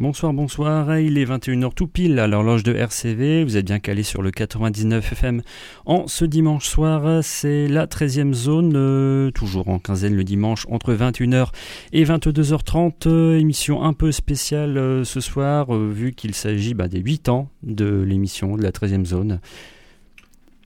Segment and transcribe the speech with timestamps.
[0.00, 0.98] Bonsoir, bonsoir.
[0.98, 3.44] Il est 21h tout pile à l'horloge de RCV.
[3.44, 5.42] Vous êtes bien calé sur le 99 FM.
[5.84, 10.94] En ce dimanche soir, c'est la 13e zone, euh, toujours en quinzaine le dimanche, entre
[10.94, 11.48] 21h
[11.92, 13.08] et 22h30.
[13.08, 17.50] Euh, émission un peu spéciale euh, ce soir, vu qu'il s'agit bah, des 8 ans
[17.62, 19.38] de l'émission de la 13e zone.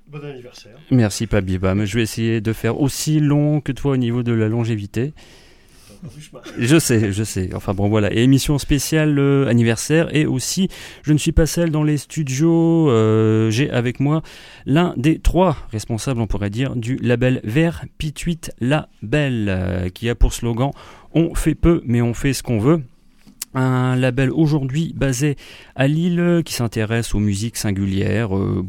[0.06, 0.78] Bon anniversaire.
[0.92, 1.74] Merci Pabiba.
[1.84, 5.12] Je vais essayer de faire aussi long que toi au niveau de la longévité.
[6.58, 7.50] Je sais, je sais.
[7.54, 8.12] Enfin bon, voilà.
[8.12, 10.14] émission spéciale euh, anniversaire.
[10.14, 10.68] Et aussi,
[11.02, 12.90] je ne suis pas seul dans les studios.
[12.90, 14.22] Euh, j'ai avec moi
[14.66, 20.14] l'un des trois responsables, on pourrait dire, du label Vert Pituit Label, euh, qui a
[20.14, 20.70] pour slogan
[21.12, 22.82] On fait peu, mais on fait ce qu'on veut
[23.54, 25.36] un label aujourd'hui basé
[25.74, 28.64] à Lille qui s'intéresse aux musiques singulières, euh,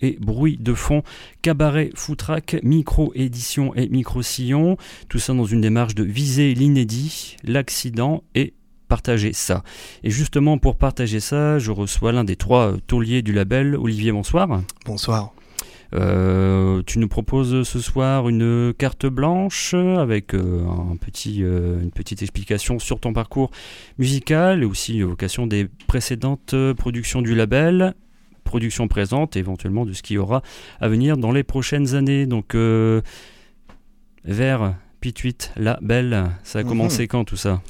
[0.00, 1.02] et bruit de fond,
[1.42, 4.76] cabaret, foutraque, micro-édition et micro-sillon,
[5.08, 8.54] tout ça dans une démarche de viser l'inédit, l'accident et
[8.88, 9.62] partager ça.
[10.02, 14.62] Et justement pour partager ça, je reçois l'un des trois tauliers du label, Olivier, bonsoir.
[14.86, 15.32] Bonsoir.
[15.94, 21.90] Euh, tu nous proposes ce soir une carte blanche avec euh, un petit, euh, une
[21.90, 23.50] petite explication sur ton parcours
[23.96, 27.94] musical et aussi l'évocation des précédentes productions du label,
[28.44, 30.42] productions présentes et éventuellement de ce qui y aura
[30.80, 32.26] à venir dans les prochaines années.
[32.26, 32.54] Donc,
[34.24, 36.68] vers Pituit, la belle, ça a mhm.
[36.68, 37.62] commencé quand tout ça?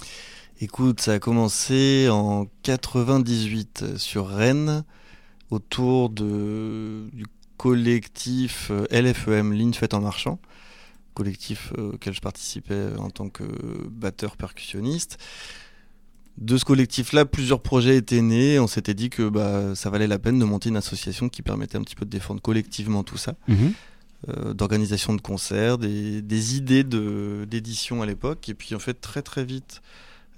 [0.60, 4.82] Écoute, ça a commencé en 98 sur Rennes
[5.50, 7.24] autour de, du
[7.58, 10.38] collectif euh, LFEM, Ligne Faite en Marchant,
[11.12, 13.44] collectif euh, auquel je participais en tant que
[13.90, 15.18] batteur percussionniste.
[16.38, 18.60] De ce collectif-là, plusieurs projets étaient nés.
[18.60, 21.76] On s'était dit que bah, ça valait la peine de monter une association qui permettait
[21.76, 23.34] un petit peu de défendre collectivement tout ça.
[23.48, 23.72] Mhm.
[24.28, 28.48] Euh, d'organisation de concerts, des, idées d'édition à l'époque.
[28.48, 29.82] Et puis en fait, très très vite,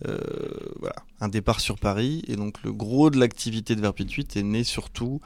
[0.02, 2.22] voilà, un départ sur Paris.
[2.28, 5.20] Et donc le gros de l'activité de Verpituit est né surtout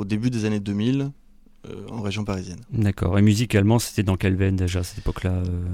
[0.00, 1.08] au début des années 2000 euh,
[1.90, 2.60] en région parisienne.
[2.72, 3.18] D'accord.
[3.18, 5.64] Et musicalement, c'était dans quelle veine déjà à cette époque-là euh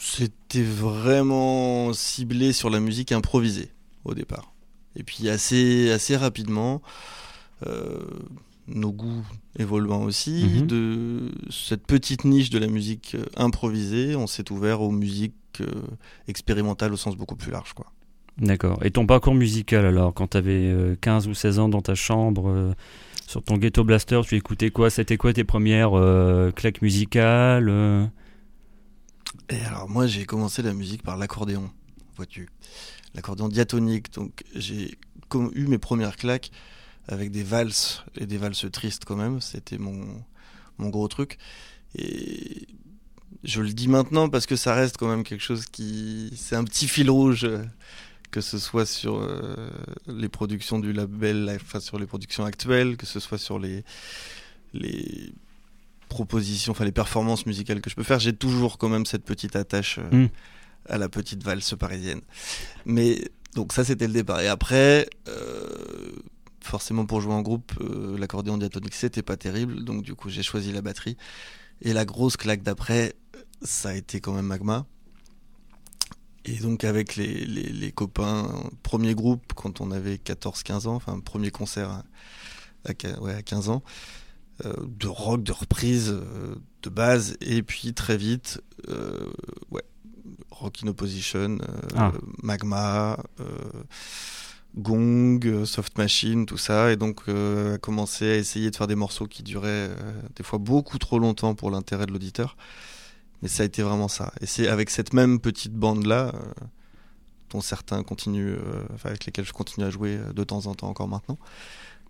[0.00, 3.70] C'était vraiment ciblé sur la musique improvisée
[4.04, 4.52] au départ.
[4.96, 6.82] Et puis assez, assez rapidement,
[7.66, 8.00] euh,
[8.68, 9.26] nos goûts
[9.58, 10.66] évoluant aussi, mhm.
[10.66, 15.62] de cette petite niche de la musique improvisée, on s'est ouvert aux musiques
[16.26, 17.72] expérimentales au sens beaucoup plus large.
[17.72, 17.86] quoi.
[18.38, 18.80] D'accord.
[18.84, 22.74] Et ton parcours musical alors, quand tu avais 15 ou 16 ans dans ta chambre
[23.26, 24.90] sur ton Ghetto Blaster, tu écoutais quoi?
[24.90, 28.06] C'était quoi tes premières euh, claques musicales euh?
[29.48, 31.70] Et alors moi j'ai commencé la musique par l'accordéon,
[32.16, 32.48] vois-tu.
[33.14, 34.98] L'accordéon diatonique, donc j'ai
[35.54, 36.50] eu mes premières claques
[37.08, 40.06] avec des valses et des valses tristes quand même, c'était mon,
[40.78, 41.38] mon gros truc.
[41.96, 42.66] Et
[43.42, 46.32] je le dis maintenant parce que ça reste quand même quelque chose qui...
[46.36, 47.46] C'est un petit fil rouge
[48.34, 49.54] que ce soit sur euh,
[50.08, 53.84] les productions du label, enfin sur les productions actuelles, que ce soit sur les,
[54.72, 55.32] les
[56.08, 59.54] propositions, enfin les performances musicales que je peux faire, j'ai toujours quand même cette petite
[59.54, 60.28] attache euh, mm.
[60.88, 62.22] à la petite valse parisienne.
[62.86, 63.22] Mais
[63.54, 64.40] donc ça c'était le départ.
[64.40, 66.10] Et après, euh,
[66.60, 67.72] forcément pour jouer en groupe,
[68.18, 71.16] l'accordéon diatonique c'était pas terrible, donc du coup j'ai choisi la batterie.
[71.82, 73.14] Et la grosse claque d'après,
[73.62, 74.86] ça a été quand même Magma.
[76.46, 78.48] Et donc avec les, les, copains,
[78.82, 82.04] premier groupe quand on avait 14-15 ans, enfin premier concert à,
[82.84, 83.82] à 15 ans,
[84.64, 89.26] euh, de rock, de reprise, euh, de base, et puis très vite, euh,
[89.72, 89.82] ouais,
[90.50, 91.58] Rock in Opposition,
[91.96, 92.12] ah.
[92.40, 93.18] Magma,
[94.76, 99.26] Gong, Soft Machine, tout ça, et donc a commencé à essayer de faire des morceaux
[99.26, 99.90] qui duraient
[100.36, 102.56] des fois beaucoup trop longtemps pour l'intérêt de l'auditeur.
[103.42, 104.32] Mais ça a été vraiment ça.
[104.40, 106.66] Et c'est avec cette même petite bande-là, euh,
[107.50, 110.88] dont certains continuent, euh, avec lesquels je continue à jouer euh, de temps en temps
[110.88, 111.38] encore maintenant.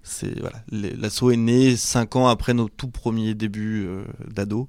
[0.02, 3.88] C'est voilà, l'assaut est né cinq ans après nos tout premiers débuts
[4.28, 4.68] d'ado.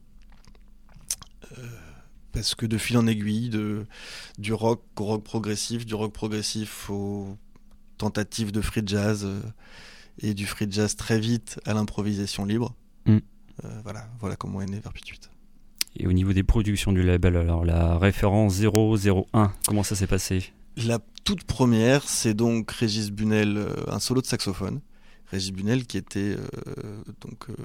[2.32, 3.86] parce que de fil en aiguille, de,
[4.38, 7.38] du rock au rock progressif, du rock progressif aux
[7.98, 9.28] tentatives de free jazz
[10.20, 12.74] et du free jazz très vite à l'improvisation libre.
[13.06, 13.18] Mm.
[13.84, 15.20] voilà, voilà comment est né Verpituit.
[15.98, 20.52] Et au niveau des productions du label, alors la référence 001, comment ça s'est passé?
[20.76, 24.82] La toute première, c'est donc Régis Bunel, euh, un solo de saxophone.
[25.32, 27.56] Régis Bunel qui était euh, donc euh,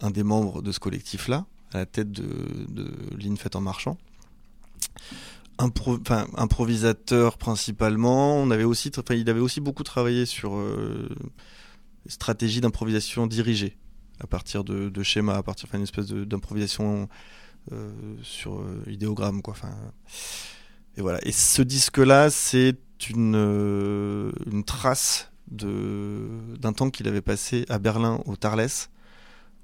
[0.00, 2.24] un des membres de ce collectif-là, à la tête de,
[2.68, 3.98] de Faite en Marchant.
[5.58, 5.98] Impro
[6.36, 8.36] improvisateur principalement.
[8.36, 10.56] On avait aussi, il avait aussi beaucoup travaillé sur
[12.06, 13.76] stratégie d'improvisation dirigée
[14.20, 17.08] à partir de, schémas, à partir d'une espèce d'improvisation
[17.72, 17.90] euh,
[18.22, 19.52] sur euh, idéogramme quoi.
[19.52, 19.74] Enfin,
[20.96, 21.18] et voilà.
[21.26, 22.78] Et ce disque-là, c'est
[23.10, 28.68] une, euh, une trace d'un temps qu'il avait passé à Berlin au Tarles,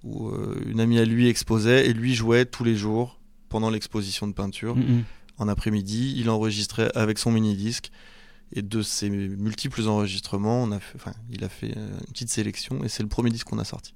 [0.03, 0.31] où
[0.67, 4.77] une amie à lui exposait et lui jouait tous les jours pendant l'exposition de peinture.
[4.77, 5.05] Mhm.
[5.37, 7.91] En après-midi, il enregistrait avec son mini-disque.
[8.53, 12.85] Et de ces multiples enregistrements, on a fait, enfin, il a fait une petite sélection
[12.85, 13.95] et c'est le premier disque qu'on a sorti.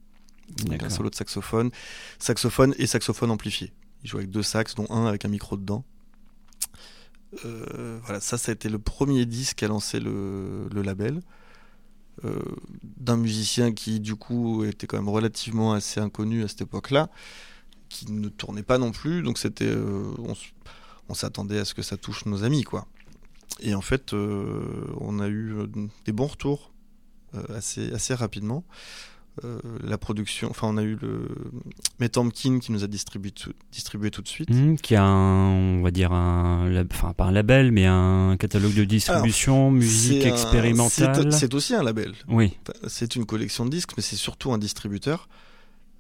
[0.65, 1.71] Donc, un solo de saxophone,
[2.19, 3.73] saxophone et saxophone amplifié.
[4.03, 5.85] Il joue avec deux sax, dont un avec un micro dedans.
[7.45, 11.21] Euh, voilà, ça, ça a été le premier disque à lancer le, le label.
[12.25, 12.43] Euh,
[12.83, 17.11] d'un musicien qui, du coup, était quand même relativement assez inconnu à cette époque-là,
[17.89, 19.23] qui ne tournait pas non plus.
[19.23, 19.67] Donc, c'était.
[19.67, 20.11] euh,
[21.09, 22.87] on s'attendait à ce que ça touche nos amis, quoi.
[23.61, 25.55] Et en fait, on a eu
[26.05, 26.71] des bons retours
[27.49, 28.63] assez, assez rapidement.
[29.45, 31.29] Euh, la production, enfin, on a eu le
[32.01, 34.51] Metamkin qui nous a distribué tout, distribué tout de suite.
[34.51, 38.75] Mhm, qui a un, on va dire un, enfin pas un label, mais un catalogue
[38.75, 41.33] de distribution, musique expérimentale.
[41.33, 42.15] c'est- aussi un label.
[42.29, 42.57] Oui,
[42.87, 45.29] C'est une collection de disques, mais c'est surtout un distributeur,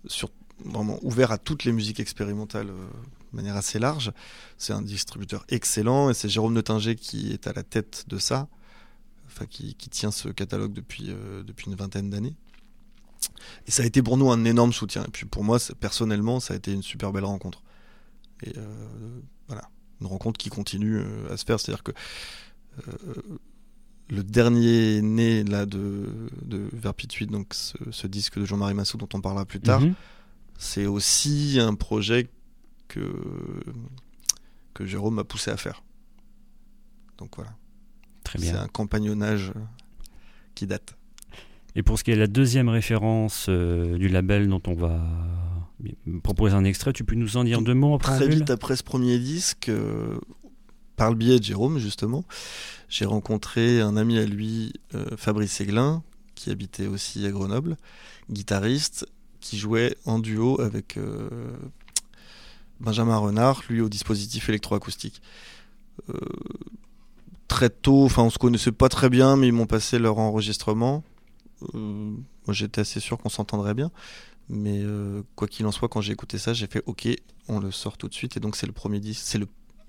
[0.06, 0.31] sur,
[0.64, 2.87] vraiment ouvert à toutes les musiques expérimentales euh,
[3.32, 4.12] de manière assez large.
[4.58, 8.49] C'est un distributeur excellent et c'est Jérôme Nottinger qui est à la tête de ça,
[9.26, 12.34] enfin qui, qui tient ce catalogue depuis, euh, depuis une vingtaine d'années.
[13.66, 15.04] Et ça a été pour nous un énorme soutien.
[15.04, 17.62] Et puis pour moi, c'est- personnellement, ça a été une super belle rencontre.
[18.42, 19.62] Et euh, voilà,
[20.00, 21.58] une rencontre qui continue euh, à se faire.
[21.60, 21.92] C'est-à-dire que
[22.88, 22.92] euh,
[24.10, 26.06] le dernier né là de,
[26.42, 29.94] de Verpituit, donc ce, ce disque de Jean-Marie Massou dont on parlera plus tard, Mhm.
[30.58, 32.28] c'est aussi un projet
[32.88, 33.12] que,
[34.74, 35.82] que Jérôme m'a poussé à faire.
[37.19, 37.52] Donc voilà,
[38.24, 38.62] très c'est bien.
[38.62, 39.52] un compagnonnage
[40.54, 40.96] qui date.
[41.75, 45.00] Et pour ce qui est de la deuxième référence euh, du label dont on va
[46.23, 48.82] proposer un extrait, tu peux nous en dire deux mots en Très vite après ce
[48.82, 50.19] premier disque, euh,
[50.97, 52.25] par le biais de Jérôme justement,
[52.88, 56.03] j'ai rencontré un ami à lui, euh, Fabrice Aiglin,
[56.35, 57.76] qui habitait aussi à Grenoble,
[58.31, 59.06] guitariste,
[59.41, 60.99] qui jouait en duo avec
[62.81, 65.20] Benjamin Renard, lui au dispositif électroacoustique.
[67.49, 71.03] Très tôt, enfin on se connaissait pas très bien, mais ils m'ont passé leur enregistrement.
[71.75, 72.10] Euh,
[72.46, 73.90] moi j'étais assez sûr qu'on s'entendrait bien.
[74.49, 77.06] Mais euh, quoi qu'il en soit, quand j'ai écouté ça, j'ai fait OK,
[77.49, 78.37] on le sort tout de suite.
[78.37, 79.46] Et donc c'est le premier disque, c'est le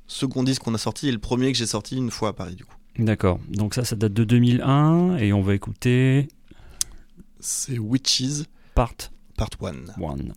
[0.07, 2.55] second disque qu'on a sorti et le premier que j'ai sorti une fois à Paris
[2.55, 2.75] du coup.
[2.97, 3.39] D'accord.
[3.49, 6.27] Donc ça, ça date de 2001 et on va écouter
[7.39, 8.43] C'est Witches
[8.75, 8.95] Part
[9.37, 9.67] Part 1.
[9.69, 9.75] 1.
[9.97, 10.33] Thank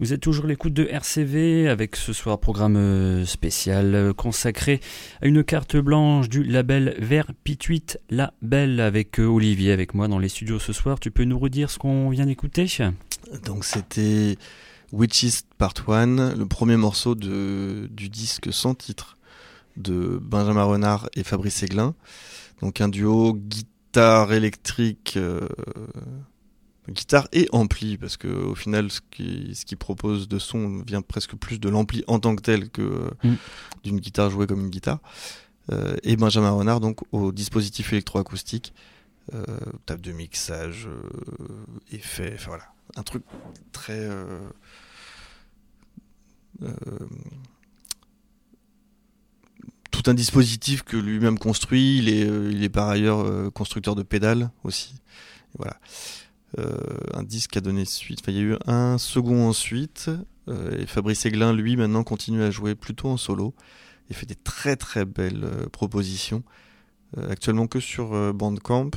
[0.00, 4.80] Vous êtes toujours l'écoute de RCV avec ce soir programme euh, spécial euh, consacré
[5.20, 10.18] à une carte blanche du label Vert Pituit Label avec euh, Olivier avec moi dans
[10.18, 11.00] les studios ce soir.
[11.00, 12.66] Tu peux nous redire ce qu'on vient d'écouter?
[13.44, 14.38] Donc c'était
[14.90, 19.18] Witches Part 1, le premier morceau de, du disque sans titre
[19.76, 21.94] de Benjamin Renard et Fabrice Aiglin.
[22.62, 25.18] Donc un duo guitare électrique
[26.90, 31.02] guitare et ampli parce que au final ce qui ce qui propose de son vient
[31.02, 33.34] presque plus de l'ampli en tant que tel que mm.
[33.84, 34.98] d'une guitare jouée comme une guitare.
[35.70, 38.72] Euh, et Benjamin Renard donc au dispositif électroacoustique
[39.34, 39.44] euh,
[39.86, 41.00] table de mixage euh,
[41.92, 42.64] effet enfin voilà.
[42.96, 43.22] Un truc
[43.70, 44.40] très euh,
[49.92, 51.98] tout un dispositif que lui-même construit.
[51.98, 54.94] Il est il est par ailleurs constructeur de pédales aussi.
[55.56, 55.76] Voilà.
[55.76, 58.20] euh, un disque a donné suite.
[58.28, 60.10] il y a eu un second ensuite.
[60.48, 63.54] Euh, et Fabrice Aiglin, lui, maintenant continue à jouer plutôt en solo
[64.08, 66.42] et fait des très très belles euh, propositions.
[67.28, 68.90] actuellement que sur Bandcamp,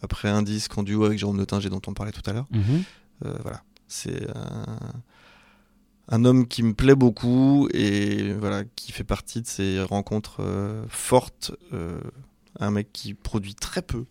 [0.00, 2.46] après un disque en duo avec Jérôme Notinger dont on parlait tout à l'heure.
[2.52, 2.84] Mhm.
[3.42, 4.78] voilà, c'est un,
[6.08, 10.40] un, homme qui me plaît beaucoup et voilà qui fait partie de ces rencontres
[10.88, 11.50] fortes.
[12.60, 14.04] un mec qui produit très peu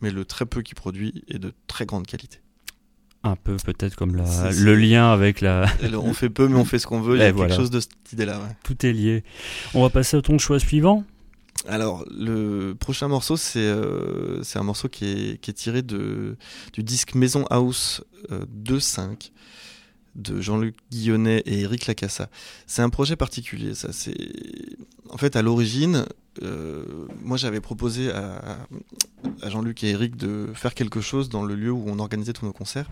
[0.00, 2.38] mais le très peu qu'il produit est de très grande qualité.
[3.22, 5.66] Un peu peut-être comme la, le lien avec la...
[5.92, 7.80] on fait peu mais on fait ce qu'on veut, il y a quelque chose de
[7.80, 8.40] cette idée-là.
[8.62, 9.24] Tout est lié.
[9.74, 11.04] On va passer à ton choix suivant
[11.68, 16.38] alors, le prochain morceau, c'est euh, un morceau qui est, qui est tiré de,
[16.72, 19.14] du disque Maison House 2.5 euh,
[20.14, 22.30] de Jean-Luc Guillonnet et Eric Lacassa.
[22.66, 23.92] C'est un projet particulier, ça.
[23.92, 24.16] C'est
[25.10, 26.06] en fait à l'origine,
[26.42, 28.58] euh, moi j'avais proposé à,
[29.46, 32.52] Jean-Luc et Eric de faire quelque chose dans le lieu où on organisait tous nos
[32.52, 32.88] concerts,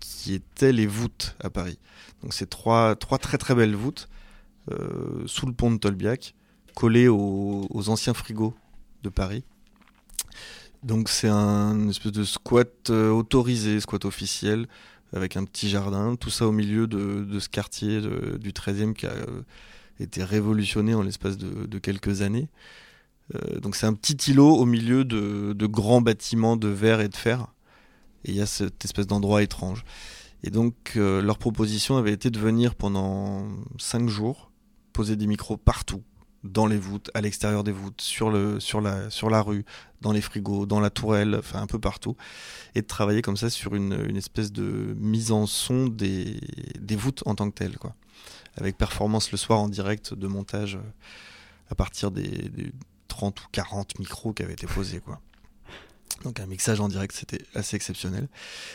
[0.00, 1.78] qui étaient les voûtes à Paris.
[2.22, 4.08] Donc c'est trois, très très belles voûtes
[4.70, 6.34] euh, sous le pont de Tolbiac,
[6.74, 8.54] collées aux, anciens frigos
[9.02, 9.44] de Paris.
[10.82, 14.68] Donc c'est un espèce de squat euh, autorisé, squat officiel,
[15.12, 19.14] avec un petit jardin, tout ça au milieu de, ce quartier du 13e qui a
[20.04, 22.48] été révolutionné en l'espace de, quelques années.
[23.34, 27.16] Euh, donc c'est un petit îlot au milieu de, grands bâtiments de verre et de
[27.16, 27.46] fer.
[28.24, 29.84] Et il y a cette espèce d'endroit étrange.
[30.42, 34.50] Et donc euh, leur proposition avait été de venir pendant cinq jours
[34.92, 36.02] poser des micros partout,
[36.42, 39.64] dans les voûtes, à l'extérieur des voûtes, sur la rue,
[40.00, 42.16] dans les frigos, dans la tourelle, enfin un peu partout,
[42.74, 46.40] et de travailler comme ça sur une, une espèce de mise en son des,
[46.78, 47.76] des voûtes en tant que telles.
[47.76, 47.94] Quoi
[48.56, 50.90] avec performance le soir en direct de montage euh,
[51.70, 52.50] à partir des,
[53.08, 55.00] 30 ou 40 micros qui avaient été posés.
[55.00, 55.20] Quoi.
[56.24, 58.28] Donc un mixage en direct, c'était assez exceptionnel.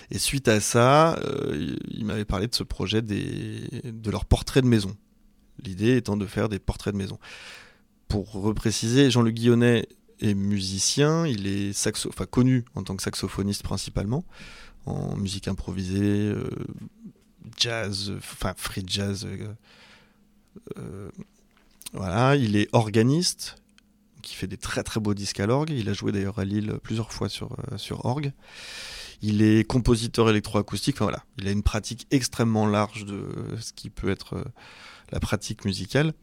[0.10, 4.63] Et suite à ça, euh, il m'avait parlé de ce projet des, de leurs portraits
[4.63, 4.96] de maison.
[5.63, 7.20] L'idée étant de faire des portraits de maison.
[8.08, 9.88] Pour repréciser, Jean-Luc Guillonnet
[10.20, 14.24] est musicien, il est saxo connu en tant que saxophoniste principalement,
[14.86, 16.50] en musique improvisée, euh,
[17.58, 19.26] jazz, enfin free jazz.
[19.26, 19.54] Euh,
[20.78, 21.10] euh,
[21.94, 23.56] voilà, il est organiste,
[24.22, 25.72] qui fait des très très beaux disques à l'orgue.
[25.72, 28.32] Il a joué d'ailleurs à Lille plusieurs fois sur, euh, sur orgue.
[29.22, 30.96] Il est compositeur électroacoustique.
[30.96, 33.28] Enfin voilà, il a une pratique extrêmement large de
[33.60, 34.44] ce qui peut être
[35.12, 36.14] la pratique musicale.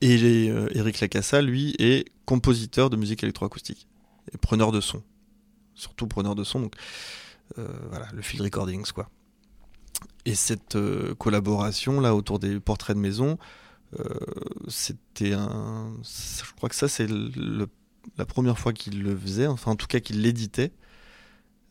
[0.00, 3.88] Et Eric Lacassa, lui, est compositeur de musique électroacoustique
[4.32, 5.02] et preneur de son,
[5.74, 6.60] surtout preneur de son.
[6.60, 6.74] Donc
[7.56, 9.10] voilà, le field recordings quoi.
[10.26, 13.38] Et cette euh, collaboration là autour des portraits de maison,
[13.98, 14.04] euh,
[14.66, 15.94] c'était un.
[16.02, 20.00] Je crois que ça c'est la première fois qu'ils le faisaient, enfin en tout cas
[20.00, 20.72] qu'ils l'éditaient.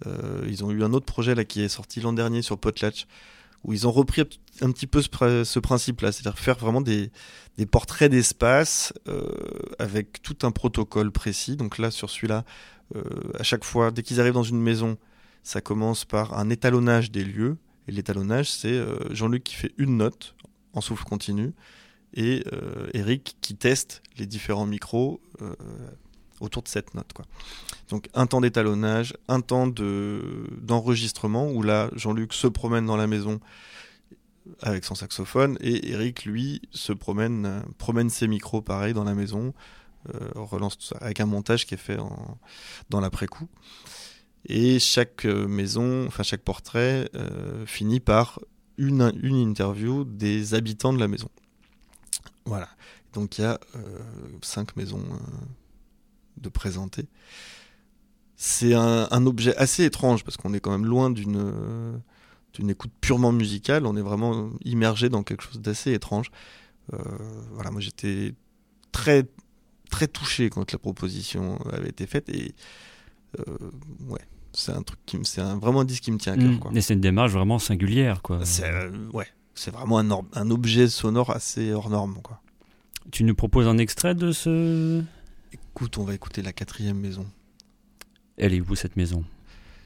[0.07, 3.07] Euh, ils ont eu un autre projet là qui est sorti l'an dernier sur Potlatch
[3.65, 4.21] où ils ont repris
[4.61, 7.11] un petit peu ce, principe-là, c'est-à-dire faire vraiment des,
[7.57, 8.93] des portraits d'espace
[9.79, 11.55] avec tout un protocole précis.
[11.55, 12.45] Donc là, sur celui-là,
[12.93, 14.99] à chaque fois, dès qu'ils arrivent dans une maison,
[15.41, 17.57] ça commence par un étalonnage des lieux,
[17.87, 20.35] et l'étalonnage, c'est euh, Jean-Luc qui fait une note
[20.73, 21.53] en souffle continu
[22.13, 25.53] et euh, Eric qui teste les différents micros euh,
[26.39, 27.11] autour de cette note.
[27.89, 33.07] Donc un temps d'étalonnage, un temps de, d'enregistrement où là Jean-Luc se promène dans la
[33.07, 33.39] maison
[34.61, 39.53] avec son saxophone et Eric lui se promène, promène ses micros pareil dans la maison,
[40.35, 41.97] relance tout ça avec un montage qui est fait
[42.91, 43.47] dans l'après-coup.
[44.47, 48.39] Et chaque euh, maison, enfin chaque portrait euh, finit par
[48.77, 51.29] une, une interview des habitants de la maison.
[52.45, 52.69] Voilà.
[53.13, 53.79] Donc il y a euh,
[54.41, 55.03] cinq maisons
[56.37, 57.07] de présenter.
[58.35, 62.01] C'est un, objet assez étrange parce qu'on est quand même loin d'une
[62.57, 66.31] une écoute purement musicale, on est vraiment immergé dans quelque chose d'assez étrange.
[67.51, 68.33] Voilà, moi j'étais
[68.93, 69.25] très
[69.89, 72.55] très touché quand la proposition avait été faite et
[74.07, 74.21] ouais,
[74.55, 76.49] c'est un truc qui me, c'est vraiment un disque qui me tient à cœur.
[76.51, 76.59] Mm.
[76.59, 76.71] Quoi.
[76.73, 78.39] Et c'est une démarche vraiment singulière, quoi.
[78.45, 82.41] C'est euh, ouais, c'est vraiment un, or- un objet sonore assez hors norme quoi.
[83.11, 85.03] Tu nous proposes un extrait de ce?
[85.53, 87.25] Écoute, on va écouter la quatrième maison.
[88.37, 89.23] Elle est où cette maison?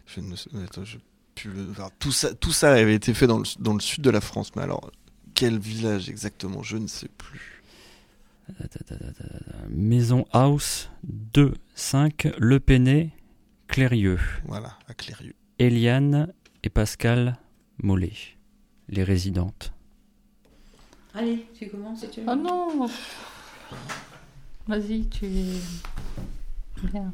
[0.07, 0.97] Je ne sais- attends, je
[1.35, 4.03] plus le- enfin, tout ça, tout ça avait été fait dans le, dans le sud
[4.03, 4.89] de la France, mais alors
[5.35, 7.61] quel village exactement, je ne sais plus.
[9.69, 13.11] Maison House 2, 5, Le Péné,
[13.69, 15.35] Clérieux, Voilà, à Clérieux.
[15.59, 17.37] Eliane et Pascal
[17.81, 18.11] Mollet,
[18.89, 19.71] les résidentes.
[21.13, 22.27] Allez, tu commences si tu veux.
[22.29, 22.89] Oh non
[24.67, 25.61] Vas-y, tu es.
[26.83, 27.13] Bien.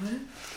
[0.00, 0.49] Thank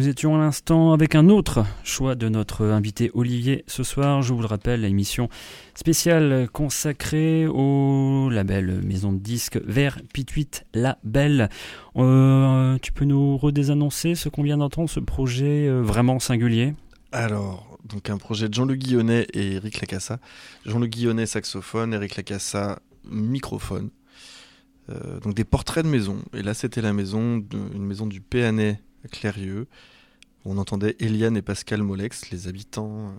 [0.00, 4.22] Nous étions à l'instant avec un autre choix de notre invité Olivier ce soir.
[4.22, 5.28] Je vous le rappelle, l'émission
[5.74, 11.50] spéciale consacrée au label maison de disques vers Pituit Label.
[11.96, 16.74] Euh, tu peux nous redésannoncer ce qu'on vient d'entendre, ce projet euh, vraiment singulier?
[17.12, 20.18] Alors, donc un projet de Jean-Luc Guillonnet et Eric Lacassa.
[20.64, 23.90] Jean-Luc Guillonnet saxophone, Eric Lacassa microphone.
[24.88, 26.22] Euh, donc des portraits de maison.
[26.32, 29.66] Et là, c'était la maison, une maison du Péanet à Clérieux.
[30.44, 33.12] On entendait Eliane et Pascal Molex, les habitants euh,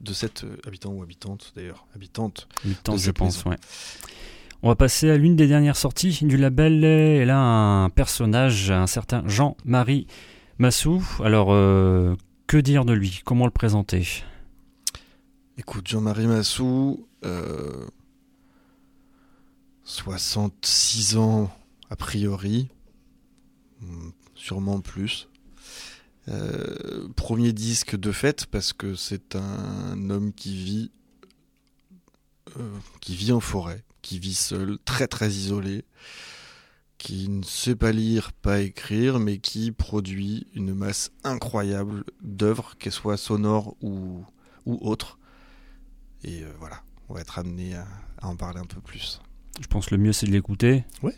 [0.00, 2.48] de cette euh, habitants ou habitantes d'ailleurs, habitantes.
[2.64, 3.56] Habitantes, de je pense, ouais.
[4.62, 6.84] On va passer à l'une des dernières sorties du label.
[6.84, 10.06] Et là, un personnage, un certain Jean-Marie
[10.58, 11.04] Massou.
[11.22, 12.14] Alors, euh,
[12.46, 13.20] que dire de lui?
[13.24, 14.24] Comment le présenter?
[15.58, 17.86] Écoute, Jean-Marie Massou, euh,
[19.84, 21.50] 66 ans
[21.90, 22.68] a priori,
[23.80, 25.28] Hmm, sûrement plus.
[26.28, 30.90] Euh, premier disque de fête parce que c'est un homme qui vit,
[32.56, 35.84] euh, qui vit en forêt, qui vit seul, très très isolé,
[36.98, 42.92] qui ne sait pas lire, pas écrire, mais qui produit une masse incroyable d'œuvres, qu'elles
[42.92, 44.24] soient sonores ou,
[44.64, 45.18] ou autres.
[46.24, 47.86] Et euh, voilà, on va être amené à,
[48.18, 49.20] à en parler un peu plus.
[49.60, 50.84] Je pense que le mieux, c'est de l'écouter.
[51.02, 51.16] Ouais.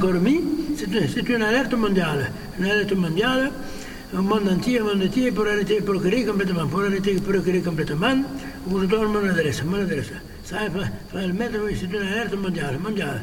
[0.00, 0.40] Je n'ai pas encore mis,
[0.76, 2.30] c'est une, c'est une alerte mondiale.
[2.58, 3.50] Une alerte mondiale,
[4.16, 6.66] au monde entier, au monde entier, pour arrêter de procréer complètement.
[6.66, 8.16] Pour arrêter de procréer complètement,
[8.66, 10.12] vous je donne mon adresse, mon adresse.
[10.44, 13.22] Ça, il faut, faut le mettre, oui, c'est une alerte mondiale, mondiale.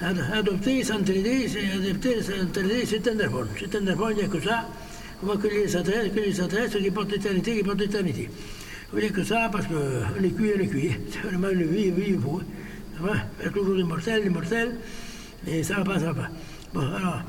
[0.00, 3.44] Ad- Adopter, s'entraider, c'est adopter, s'entraider, c'est un bon.
[3.58, 4.68] C'est un bon, il n'y a que ça.
[5.22, 8.28] On va que les adresses, que les adresses qui portent éternité, qui portent éternité.
[8.94, 9.74] Il n'y a que ça parce que
[10.20, 10.92] les cuits, les cuits.
[11.10, 12.40] C'est vraiment le vie, vie, il faut.
[12.96, 14.76] Ça va faire toujours l'immortel, l'immortel.
[15.46, 16.28] Et ça va pas, ça va pas.
[16.74, 17.22] Bon, alors,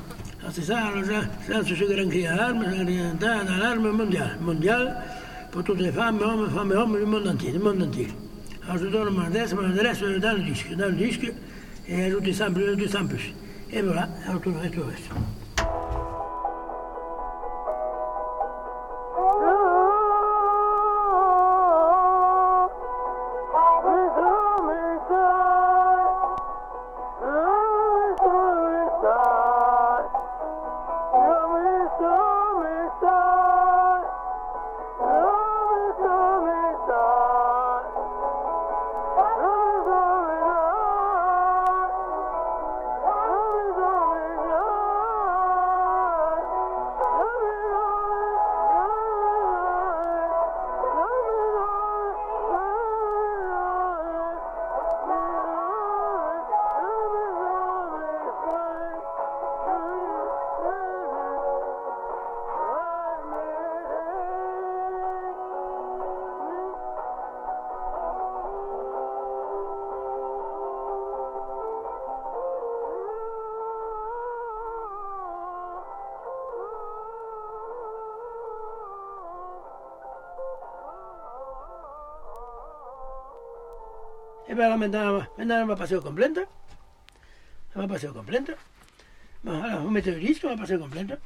[0.50, 0.78] c'est ça.
[0.78, 4.36] Alors, ça, ça, c'est ce grand cri d'alarme, c'est un cri d'alarme mondial.
[4.40, 4.96] Mondial
[5.52, 8.08] pour toutes les femmes, hommes, femmes et hommes du monde entier, du monde entier.
[8.64, 11.32] Alors, je donne mon adresse, mon adresse dans le disque, dans le disque,
[11.88, 13.00] et ajoutez ça en plus, ajoutez ça.
[13.72, 15.10] Et voilà, alors tout le reste, tout le reste.
[87.86, 88.50] Passer aux complaintes.
[89.42, 91.18] Bon, alors, vous mettez le disque, on va passer aux complaintes.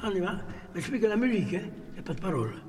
[0.00, 0.38] On y va?
[0.74, 1.62] Mais je fais que la musique, hein.
[1.96, 2.67] Il n'y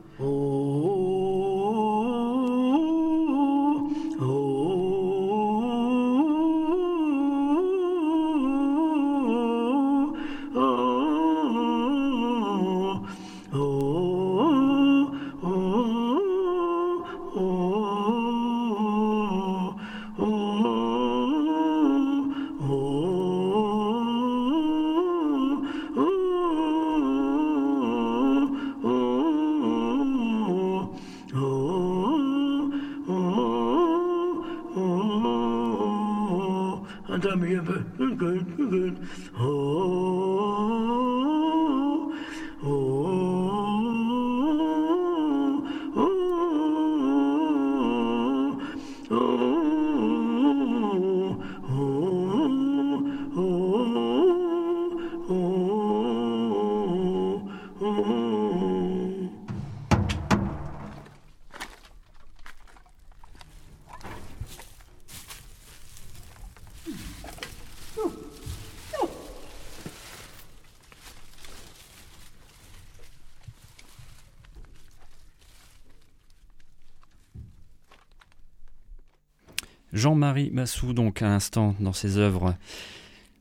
[80.00, 82.56] Jean-Marie Massou, donc, à l'instant, dans ses œuvres.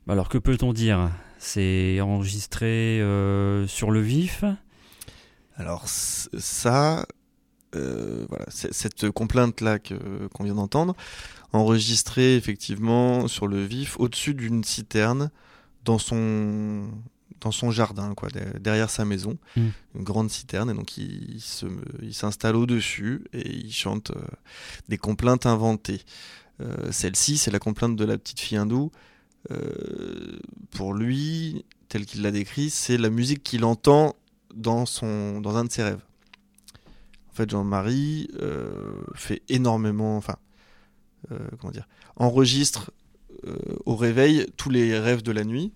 [0.07, 1.09] Alors, que peut-on dire?
[1.39, 4.43] C'est enregistré euh, sur le vif?
[5.55, 7.05] Alors ça,
[7.75, 9.93] euh, voilà, cette complainte là que
[10.33, 10.95] qu'on vient d'entendre,
[11.53, 15.31] enregistrée effectivement sur le vif au-dessus d'une citerne
[15.85, 16.89] dans son
[17.41, 19.67] dans son jardin quoi, de- derrière sa maison, Mm.
[19.95, 21.65] une grande citerne et donc il, il se
[22.01, 24.19] il s'installe au-dessus et il chante euh,
[24.89, 26.01] des complaintes inventées.
[26.61, 28.91] Euh, Celle-ci, c'est la complainte de la petite fille hindoue.
[29.51, 30.39] Euh,
[30.71, 34.15] pour lui, tel qu'il l'a décrit, c'est la musique qu'il entend
[34.53, 36.03] dans, son, dans un de ses rêves.
[37.31, 40.35] En fait, Jean-Marie euh, fait énormément, enfin,
[41.59, 42.91] comment dire, enregistre
[43.85, 45.71] au réveil tous les rêves de la nuit,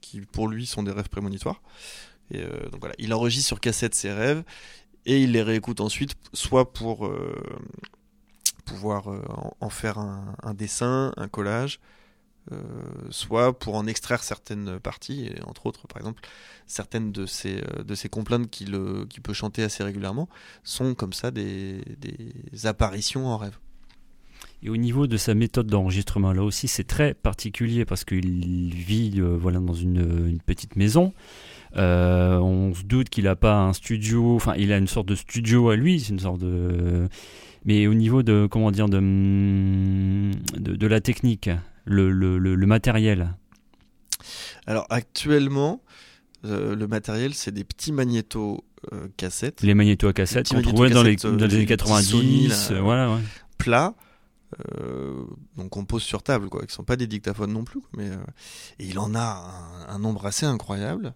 [0.00, 1.62] qui pour lui sont des rêves prémonitoires.
[2.30, 4.44] Et donc voilà, il enregistre sur cassette ses rêves
[5.06, 7.10] et il les réécoute ensuite, soit pour
[8.68, 9.22] pouvoir euh,
[9.60, 11.80] en, faire un, dessin, un collage,
[12.52, 12.62] euh,
[13.10, 16.22] soit pour en extraire certaines parties, et entre autres, par exemple,
[16.66, 20.28] certaines de ces, euh, de ces complaintes qu'il qu'il peut chanter assez régulièrement
[20.64, 23.58] sont comme ça des, des apparitions en rêve.
[24.62, 29.20] Et au niveau de sa méthode d'enregistrement, là aussi, c'est très particulier parce qu'il vit
[29.20, 31.12] voilà, dans une, petite maison.
[31.74, 35.70] On se doute qu'il n'a pas un studio, enfin, il a une sorte de studio
[35.70, 37.08] à lui, c'est une sorte de.
[37.64, 41.50] Mais au niveau de, comment dire, de, hum, de, de la technique,
[41.84, 43.34] le, le, le, le matériel,
[44.66, 45.82] Alors actuellement,
[46.44, 50.62] euh, le matériel, c'est des petits magnétos euh, cassettes les magnétos à cassette petits qu'on
[50.62, 52.76] trouvait dans les, magnétos-cassettes, dans les années euh, des petits Sony, 90, là.
[52.76, 53.20] euh, voilà, ouais.
[53.58, 53.94] plats.
[54.80, 55.24] euh,
[55.56, 58.16] donc on pose sur table quoi, qui sont pas des dictaphones non plus, mais euh,
[58.78, 61.14] et il en a un, un nombre assez incroyable.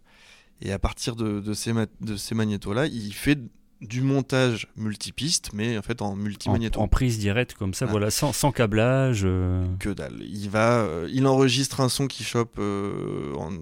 [0.60, 3.38] Et à partir de, de ces, de ces magnétos là, il fait
[3.82, 6.80] du montage multipiste, mais en fait en multi-magnéto.
[6.80, 7.90] en prise directe comme ça, Ah.
[7.90, 9.22] voilà, sans, sans câblage.
[9.24, 10.20] euh, que dalle.
[10.22, 13.58] Il va, euh, il enregistre un son qui chope euh, en-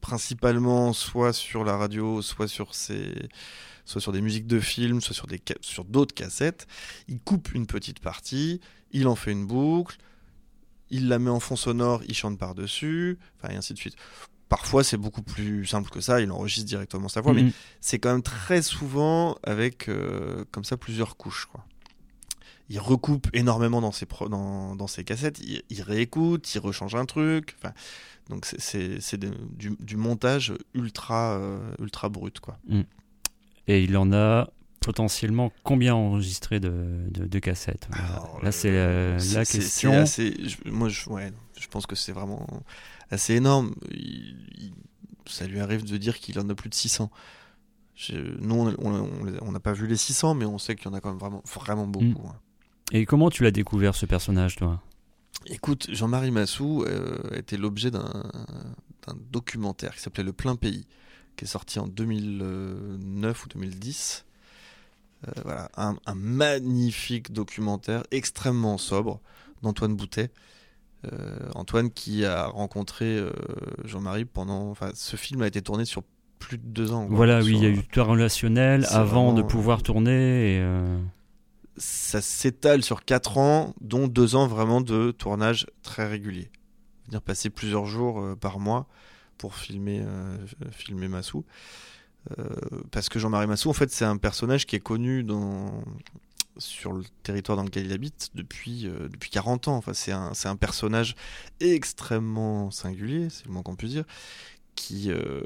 [0.00, 3.14] principalement soit sur la radio, soit sur ses,
[3.84, 6.66] soit sur des musiques de films, soit sur des, sur d'autres cassettes.
[7.08, 8.60] Il coupe une petite partie,
[8.92, 9.98] il en fait une boucle,
[10.90, 13.94] il la met en fond sonore, il chante par dessus, enfin et ainsi de suite.
[14.50, 16.20] Parfois, c'est beaucoup plus simple que ça.
[16.20, 17.52] Il enregistre directement sa voix, mais mhm.
[17.80, 21.64] c'est quand même très souvent avec euh, comme ça plusieurs couches quoi.
[22.68, 26.94] Il recoupe énormément dans ses pro- dans, dans ses cassettes, il, il réécoute, il rechange
[26.94, 27.56] un truc.
[28.28, 28.98] Donc c'est-
[29.56, 32.58] du, du montage ultra euh, ultra brut quoi.
[33.68, 37.86] Et il en a potentiellement combien enregistré de, de, de cassettes?
[37.92, 39.92] Alors, Là, c'est euh, la question.
[39.92, 42.46] c'est assez- je- moi, je, ouais, je pense que c'est vraiment
[43.10, 43.74] assez énorme.
[43.90, 44.72] Il- il-
[45.26, 47.10] ça lui arrive de dire qu'il en a plus de 600.
[47.94, 51.00] Je- nous, on n'a pas vu les 600, mais on sait qu'il y en a
[51.00, 52.26] quand même vraiment, vraiment beaucoup.
[52.26, 52.30] Mm.
[52.30, 52.36] hein.
[52.92, 54.80] Et comment tu l'as découvert, ce personnage, toi?
[55.46, 58.30] Écoute, Jean-Marie Massou euh, était l'objet d'un
[59.06, 60.86] d'un documentaire qui s'appelait Le Plein Pays,
[61.36, 64.24] qui est sorti en 2009 ou 2010,
[65.28, 69.20] Euh, voilà, un, un magnifique documentaire extrêmement sobre
[69.62, 70.30] d'Antoine Boutet.
[71.10, 73.30] Euh, Antoine qui a rencontré euh,
[73.84, 74.70] Jean-Marie pendant.
[74.70, 76.02] Enfin, ce film a été tourné sur
[76.38, 77.06] plus de deux ans.
[77.06, 77.16] quoi.
[77.16, 80.56] Voilà, oui, il y a eu tout un relationnel avant de pouvoir tourner.
[80.56, 80.98] Et, euh,
[81.76, 86.50] Ça s'étale sur quatre ans, dont deux ans vraiment de tournage très régulier.
[87.06, 88.86] Venir passer plusieurs jours euh, par mois
[89.38, 90.36] pour filmer, euh,
[90.70, 91.44] filmer Massou.
[92.38, 92.44] Euh,
[92.90, 95.82] parce que Jean-Marie Massou, en fait, c'est un personnage qui est connu dans,
[96.56, 99.76] sur le territoire dans lequel il habite depuis, euh, depuis 40 ans.
[99.76, 101.16] Enfin, c'est un, c'est un personnage
[101.60, 104.04] extrêmement singulier, c'est le moins qu'on puisse dire,
[104.74, 105.40] qui, euh,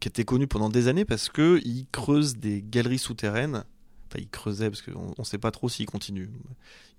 [0.00, 3.64] qui était connu pendant des années parce que il creuse des galeries souterraines.
[4.08, 6.30] Enfin, il creusait parce qu'on ne sait pas trop s'il continue.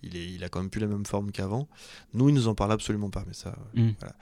[0.04, 1.68] Il, est, il a quand même plus la même forme qu'avant.
[2.14, 3.56] Nous, il nous en parle absolument pas, mais ça.
[3.74, 3.92] Mm.
[4.00, 4.16] Voilà.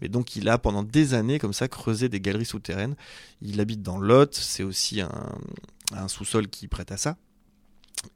[0.00, 2.96] Mais donc, il a pendant des années comme ça creusé des galeries souterraines.
[3.42, 4.34] Il habite dans Lot.
[4.34, 5.12] C'est aussi un,
[5.92, 7.16] un sous-sol qui prête à ça.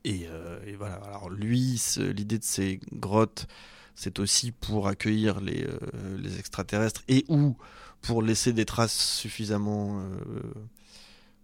[0.05, 0.97] Et, euh, et voilà.
[0.97, 3.47] Alors lui, l'idée de ces grottes,
[3.95, 7.57] c'est aussi pour accueillir les, euh, les extraterrestres et ou
[8.03, 10.43] pour laisser des traces suffisamment euh,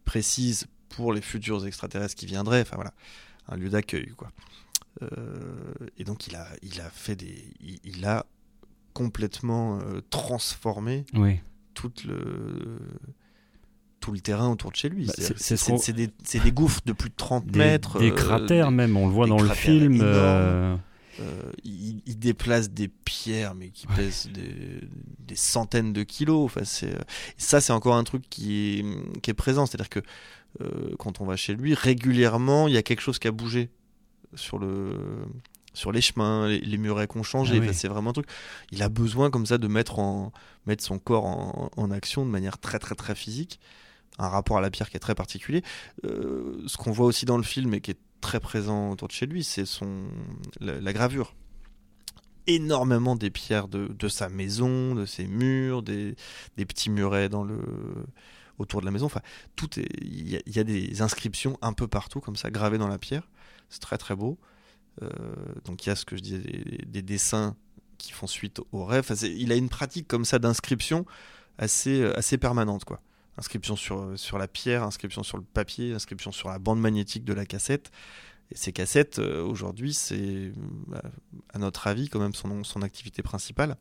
[0.04, 2.62] précises pour les futurs extraterrestres qui viendraient.
[2.62, 2.92] Enfin voilà,
[3.48, 4.30] un lieu d'accueil quoi.
[5.96, 8.26] Et donc il a, il a fait des, il, il a
[8.92, 9.80] complètement
[10.10, 11.40] transformé oui.
[11.74, 12.78] tout le
[14.02, 15.06] tout le terrain autour de chez lui.
[15.06, 17.98] Bah, C'est- trop- des, gouffres de plus de 30 Des, mètres.
[17.98, 20.00] des euh, cratères même, on le voit dans le film.
[20.02, 20.76] euh,
[21.20, 24.80] euh, il, il déplace des pierres, mais qui pèsent des,
[25.20, 26.44] des centaines de kilos.
[26.44, 26.62] Enfin,
[27.36, 29.66] ça, c'est encore un truc qui est, qui est présent.
[29.66, 30.00] C'est-à-dire que
[30.60, 33.70] euh, quand on va chez lui, régulièrement, il y a quelque chose qui a bougé
[34.34, 34.90] sur le
[35.74, 37.54] sur les chemins, les, les murets qui ont changé.
[37.56, 37.64] Ah oui.
[37.64, 38.26] Enfin, c'est vraiment un truc.
[38.72, 40.32] Il a besoin comme ça de mettre en
[40.66, 43.58] mettre son corps en, en action de manière très très très physique.
[44.18, 45.62] Un rapport à la pierre qui est très particulier.
[46.04, 49.12] Euh, ce qu'on voit aussi dans le film et qui est très présent autour de
[49.12, 50.04] chez lui, c'est son
[50.60, 51.34] la, gravure.
[52.46, 56.14] Énormément des pierres de, de sa maison, de ses murs, des,
[56.56, 57.58] des petits murets dans le
[58.58, 59.06] autour de la maison.
[59.06, 59.22] Enfin,
[59.56, 59.88] tout est.
[60.02, 63.28] Il y, a- des inscriptions un peu partout comme ça, gravées dans la pierre.
[63.68, 64.38] C'est très très beau.
[65.02, 65.08] Euh,
[65.64, 67.56] donc il y a ce que je disais, des, des dessins
[67.98, 69.06] qui font suite au rêve.
[69.08, 71.06] Enfin, il a une pratique comme ça d'inscription
[71.58, 73.00] assez assez permanente quoi.
[73.38, 77.32] Inscription sur, sur la pierre, inscription sur le papier, inscription sur la bande magnétique de
[77.32, 77.90] la cassette.
[78.50, 80.52] Et ces cassettes, euh, aujourd'hui, c'est, euh,
[81.54, 83.76] à notre avis, quand même son, son activité principale.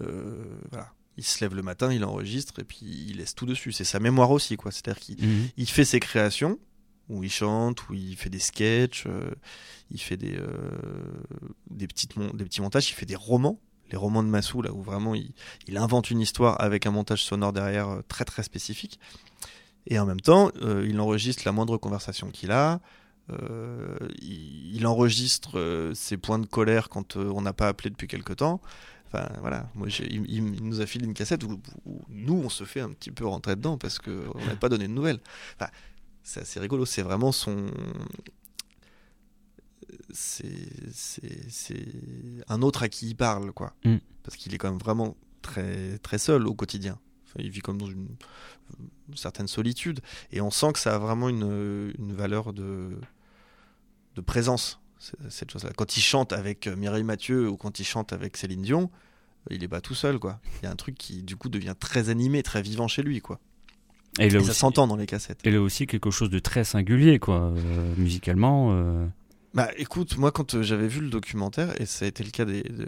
[0.00, 0.92] Euh, voilà.
[1.16, 3.72] Il se lève le matin, il enregistre et puis il laisse tout dessus.
[3.72, 4.70] C'est sa mémoire aussi, quoi.
[4.72, 5.48] C'est-à-dire qu'il mhm.
[5.58, 6.58] il fait ses créations,
[7.10, 9.30] où il chante, où il fait des sketchs, euh,
[9.90, 10.48] il fait des, euh,
[11.68, 13.60] des, petites mon- des petits montages, il fait des romans,
[13.90, 15.32] les romans de Massou, là où vraiment il,
[15.68, 18.98] il invente une histoire avec un montage sonore derrière euh, très très spécifique.
[19.86, 22.80] Et en même temps, euh, il enregistre la moindre conversation qu'il a.
[23.32, 28.08] euh, il, il enregistre euh, ses points de colère quand on n'a pas appelé depuis
[28.08, 28.60] quelque temps.
[29.06, 32.80] Enfin voilà, moi il nous a filé une cassette où, où nous on se fait
[32.80, 35.20] un petit peu rentrer dedans parce qu'on n'a pas donné de nouvelles.
[35.56, 35.70] Enfin,
[36.22, 37.66] c'est assez rigolo, c'est vraiment son.
[40.12, 41.86] C'est
[42.48, 43.74] un autre à qui il parle, quoi.
[43.84, 43.96] Mm.
[44.22, 46.98] Parce qu'il est quand même vraiment très, très seul au quotidien.
[47.26, 48.08] Enfin, il vit comme dans une,
[49.08, 50.00] une certaine solitude.
[50.32, 52.90] Et on sent que ça a vraiment une, une valeur de,
[54.16, 54.80] de présence,
[55.28, 55.70] cette chose-là.
[55.76, 58.90] Quand il chante avec euh, Mireille Mathieu ou quand il chante avec Céline Dion,
[59.48, 60.40] il est pas tout seul, quoi.
[60.60, 63.20] Il y a un truc qui, du coup, devient très animé, très vivant chez lui,
[63.20, 63.40] quoi.
[64.18, 65.40] Et il a Et ça s'entend dans les cassettes.
[65.44, 68.72] Et là aussi quelque chose de très singulier, quoi, euh, musicalement.
[68.72, 69.06] euh.
[69.52, 72.44] Bah écoute, moi quand euh, j'avais vu le documentaire, et ça a été le cas
[72.44, 72.86] des, de,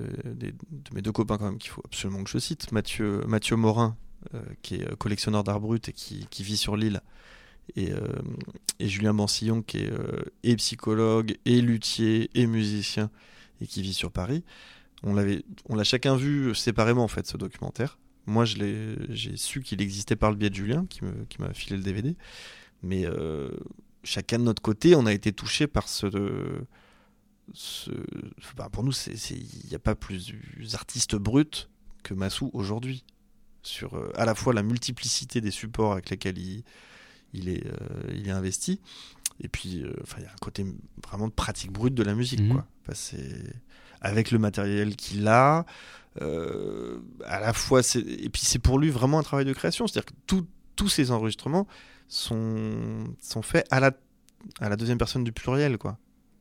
[0.94, 3.96] mes deux copains quand même qu'il faut absolument que je cite, Mathieu, Mathieu Morin,
[4.34, 7.00] euh, qui est euh, collectionneur d'art brut et qui, qui vit sur l'île,
[7.74, 7.90] et,
[8.80, 9.90] et Julien Bansillon qui est
[10.42, 13.08] et psychologue, et luthier, et musicien,
[13.60, 14.42] et qui vit sur Paris.
[15.04, 17.98] On l'a chacun vu séparément en fait ce documentaire.
[18.26, 21.76] Moi j'ai su qu'il existait par le biais de Julien qui, me, qui m'a filé
[21.76, 22.16] le DVD,
[22.82, 23.06] mais
[24.04, 26.06] chacun de notre côté, on a été touché par ce.
[27.52, 27.90] ce
[28.56, 30.34] bah, pour nous, il n'y a pas plus
[30.74, 31.68] artiste brut
[32.02, 33.04] que Massou aujourd'hui.
[33.64, 36.64] Sur euh, à la fois la multiplicité des supports avec lesquels il,
[37.32, 38.80] il, est, euh, il est investi,
[39.40, 40.66] et puis euh, enfin, il y a un côté
[41.06, 42.40] vraiment de pratique brute de la musique.
[42.50, 42.66] Quoi.
[42.82, 43.54] Enfin, c'est-
[44.00, 45.64] avec le matériel qu'il a,
[46.20, 49.86] à la fois, et puis c'est pour lui vraiment un travail de création.
[49.86, 51.68] C'est-à-dire que tout- tous ces enregistrements
[52.08, 53.92] sont, sont faits à la,
[54.60, 55.98] à la deuxième personne du pluriel, quoi.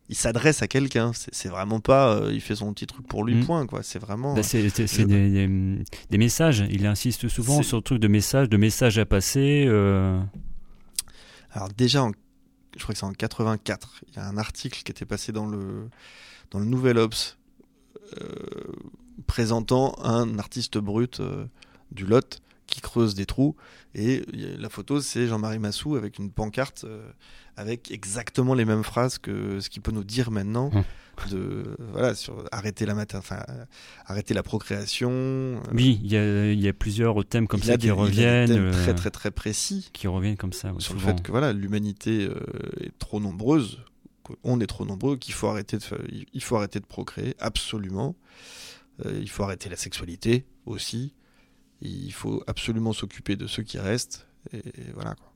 [0.10, 1.12] Il s'adresse à quelqu'un.
[1.14, 3.46] C'est vraiment pas, euh, il fait son petit truc pour lui, Mhm.
[3.46, 3.82] point, quoi.
[3.82, 4.34] C'est vraiment.
[4.36, 6.66] Bah, c'est je- des, des- des messages.
[6.70, 9.64] Il insiste souvent sur le truc de messages, de messages à passer.
[9.68, 10.22] euh.
[11.52, 12.12] Alors déjà en
[12.78, 14.02] je crois que c'est en 84.
[14.10, 15.90] Il y a un article qui était passé dans le,
[16.52, 17.38] dans le Nouvel Obs
[18.22, 18.26] euh,
[19.28, 21.46] présentant un artiste brut euh,
[21.92, 22.42] du Lot
[22.72, 23.56] qui creuse des trous.
[23.94, 24.24] Et
[24.58, 27.08] la photo, c'est Jean-Marie Massou avec une pancarte euh,
[27.58, 30.72] avec exactement les mêmes phrases que ce qu'il peut nous dire maintenant.
[30.74, 30.84] Hum.
[31.30, 33.66] De, voilà, sur arrêter la, mater- enfin, euh,
[34.08, 35.12] arrêter la procréation.
[35.12, 38.48] euh, Oui, il y a, il y a plusieurs thèmes comme ça qui des reviennent.
[38.48, 40.72] thèmes très très très précis Qui reviennent comme ça.
[40.80, 42.28] sur le fait que voilà l'humanité
[42.80, 43.80] est trop nombreuse
[44.44, 45.84] on est trop nombreux qu'il faut arrêter de
[46.34, 48.16] il faut arrêter de procréer absolument
[49.06, 51.14] il faut arrêter la sexualité aussi
[51.82, 55.32] il faut absolument s'occuper de ceux qui restent et, et voilà quoi.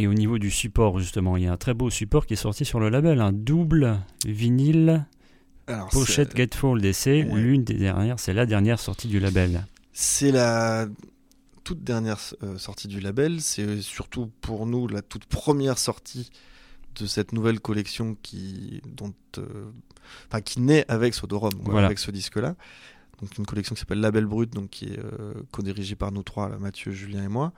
[0.00, 2.36] Et au niveau du support, justement, il y a un très beau support qui est
[2.36, 5.04] sorti sur le label, un double vinyle
[5.66, 7.40] Alors, pochette Gatefold, et c'est Ouais.
[7.40, 9.66] l'une des dernières, c'est la dernière sortie du label.
[9.92, 10.86] c'est la
[11.64, 16.30] toute dernière euh, sortie du label c'est surtout pour nous la toute première sortie
[16.98, 19.70] de cette nouvelle collection qui dont euh,
[20.30, 21.86] enfin, qui naît avec Sodorum Voilà.
[21.88, 22.54] avec ce disque là
[23.20, 26.48] donc une collection qui s'appelle Label Brut donc qui est euh, co-dirigée par nous trois
[26.48, 27.52] là, Mathieu Julien et moi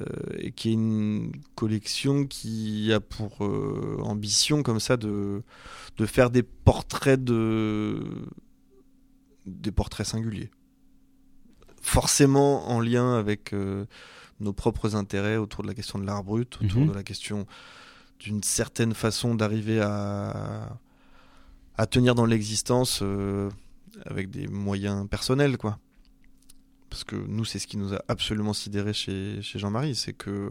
[0.00, 0.06] euh,
[0.38, 5.42] et qui est une collection qui a pour euh, ambition comme ça de
[5.96, 8.00] de faire des portraits de
[9.46, 10.50] des portraits singuliers
[11.80, 13.86] forcément en lien avec euh,
[14.40, 16.88] nos propres intérêts autour de la question de l'art brut, autour Mhm.
[16.88, 17.46] de la question
[18.20, 20.78] d'une certaine façon d'arriver à,
[21.76, 23.50] à tenir dans l'existence euh,
[24.06, 25.78] avec des moyens personnels, quoi.
[26.90, 30.50] Parce que nous, c'est ce qui nous a absolument sidéré chez, chez Jean-Marie, c'est que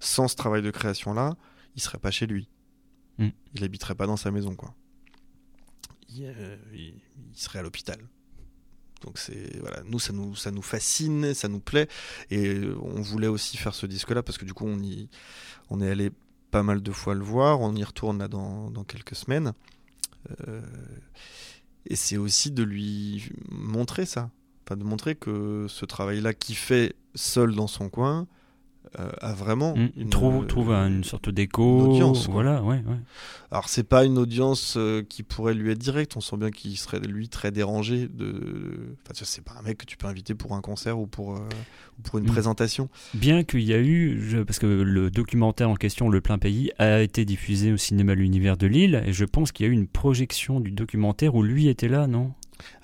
[0.00, 1.36] sans ce travail de création-là,
[1.76, 2.48] il serait pas chez lui.
[3.18, 3.28] Mm.
[3.54, 4.74] Il habiterait pas dans sa maison, quoi.
[6.08, 7.00] Il, euh, il-
[7.32, 7.98] il serait à l'hôpital.
[9.02, 11.86] Donc c'est voilà, nous ça nous ça nous fascine, ça nous plaît
[12.32, 15.08] et on voulait aussi faire ce disque là parce que du coup on y
[15.70, 16.10] on est allé
[16.50, 19.52] pas mal de fois le voir, on y retourne là dans, dans quelques semaines.
[20.48, 20.62] Euh,
[21.86, 24.30] et c'est aussi de lui montrer ça,
[24.64, 28.26] enfin de montrer que ce travail là qu'il fait seul dans son coin
[28.98, 29.88] euh, a vraiment Mm.
[29.96, 31.62] une, trouve trouve un- une sorte d'écho.
[31.82, 32.28] audience.
[32.28, 32.96] Voilà, ouais, ouais.
[33.50, 36.76] alors c'est pas une audience euh, qui pourrait lui être directe, on sent bien qu'il
[36.76, 40.54] serait lui très dérangé de enfin c'est pas un mec que tu peux inviter pour
[40.54, 41.40] un concert ou pour euh,
[41.98, 42.28] ou pour une Mm.
[42.32, 42.88] présentation.
[43.14, 46.70] Bien qu'il y a eu, je- parce que le documentaire en question, Le Plein Pays,
[46.78, 49.74] a été diffusé au cinéma L'Univers de Lille, et je pense qu'il y a eu
[49.74, 52.32] une projection du documentaire où lui était là, non?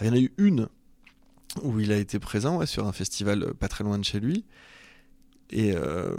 [0.00, 0.68] Il y en a eu une
[1.62, 4.18] où il a été présent ouais, sur un festival euh, pas très loin de chez
[4.20, 4.44] lui.
[5.54, 6.14] Et, euh,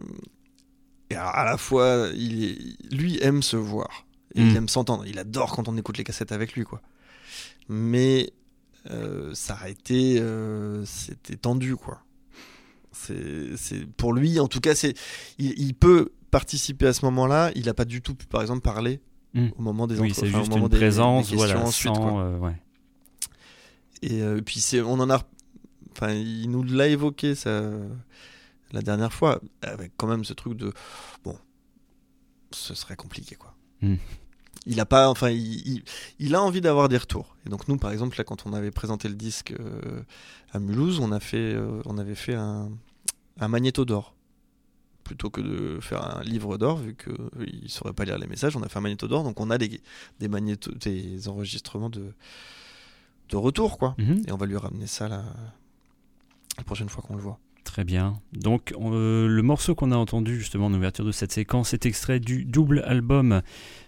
[1.11, 4.05] et alors, à la fois, il est- lui aime se voir.
[4.33, 4.49] Et Mm.
[4.49, 5.05] il aime s'entendre.
[5.05, 6.63] Il adore quand on écoute les cassettes avec lui.
[6.63, 6.81] quoi.
[7.69, 8.31] Mais
[8.91, 10.19] euh, ça a été.
[10.19, 11.75] euh, C'était tendu.
[11.75, 12.01] quoi.
[12.91, 14.93] C'est Pour lui, en tout cas, c'est
[15.37, 17.51] il, il peut participer à ce moment-là.
[17.55, 18.99] Il n'a pas du tout pu, par exemple, parler
[19.33, 19.49] Mm.
[19.57, 22.29] au moment des Oui, c'est juste une des- présence, voilà, ensuite, sans, quoi.
[22.39, 22.55] ouais.
[24.01, 25.21] Et euh, puis c'est, on en a,
[25.91, 27.63] enfin, il nous l'a évoqué ça
[28.71, 30.73] la dernière fois, avec quand même ce truc de,
[31.23, 31.37] bon,
[32.51, 33.53] ce serait compliqué quoi.
[33.81, 33.95] Mm.
[34.67, 35.83] Il a pas, enfin, il, il,
[36.17, 37.35] il a envie d'avoir des retours.
[37.45, 40.01] Et donc nous, par exemple, là, quand on avait présenté le disque euh,
[40.53, 42.71] à Mulhouse, on a fait, euh, on avait fait un,
[43.39, 44.15] un magnéto d'or.
[45.03, 48.57] Plutôt que de faire un livre d'or, vu qu'il ne saurait pas lire les messages,
[48.57, 49.79] on a fait un magnéto d'or, donc on a des,
[50.19, 52.11] des, magnéto, des enregistrements de,
[53.29, 53.93] de retour, quoi.
[53.99, 54.23] Mhm.
[54.27, 55.23] Et on va lui ramener ça la,
[56.57, 57.37] la prochaine fois qu'on le voit.
[57.75, 58.13] Très bien.
[58.31, 62.21] Donc euh, le morceau qu'on a entendu justement en ouverture de cette séquence est extrait
[62.21, 63.41] du double album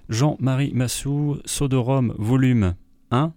[0.10, 2.76] Jean-Marie Massou, Sodorum, volume
[3.12, 3.32] 1.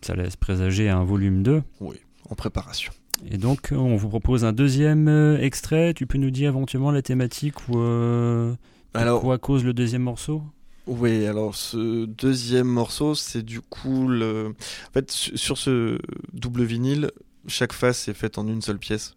[0.00, 1.62] Ça laisse présager un volume 2.
[1.82, 1.96] Oui,
[2.30, 2.90] en préparation.
[3.30, 5.92] Et donc on vous propose un deuxième euh, extrait.
[5.92, 8.54] Tu peux nous dire éventuellement la thématique ou euh,
[8.94, 10.40] Alors, quoi cause le deuxième morceau?
[10.86, 14.54] Oui, alors ce deuxième morceau, c'est du coup le.
[14.88, 15.98] En fait, su- sur ce
[16.32, 17.10] double vinyle,
[17.46, 19.12] chaque face est faite en une seule pièce.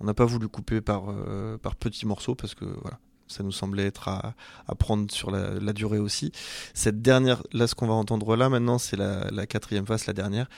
[0.00, 3.52] On n'a pas voulu couper par, euh, par petits morceaux parce que voilà, ça nous
[3.52, 4.34] semblait être à,
[4.68, 6.32] à prendre sur la, la durée aussi.
[6.74, 10.12] Cette dernière, là, ce qu'on va entendre là maintenant, c'est la, la quatrième face, la
[10.12, 10.48] dernière,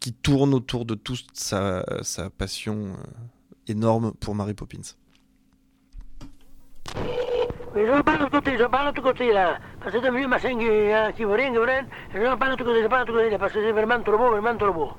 [0.00, 2.94] qui tourne autour de toute sa, sa passion euh,
[3.68, 4.96] énorme pour Mary Poppins.
[7.74, 9.58] Mais je parle de côté, je parle de côté là.
[9.80, 11.86] Parce que c'est mieux machin qui, qui rien, qui veut rien.
[12.12, 14.30] Je parle de côté, je parle de côté là, parce que c'est vraiment trop beau,
[14.30, 14.90] vraiment trop beau.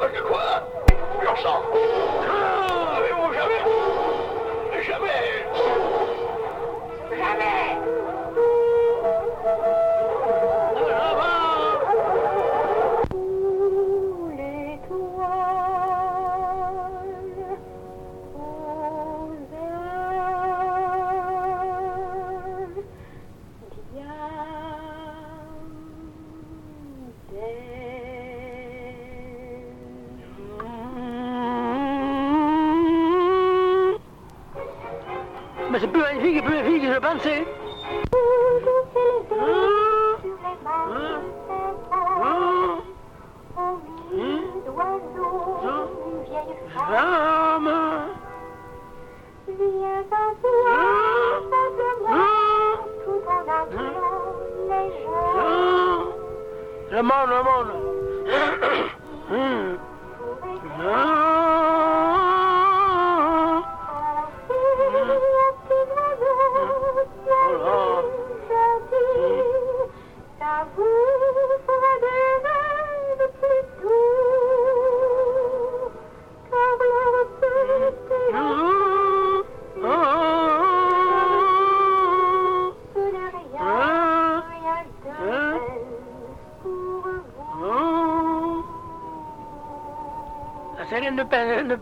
[0.00, 0.37] look at what?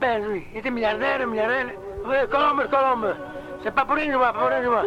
[0.01, 0.47] ben, lui.
[0.53, 1.67] Il était milliardaire, milliardaire.
[2.31, 3.15] Colombe, Colombe.
[3.63, 4.85] C'est pas pour rien que je vois, pas.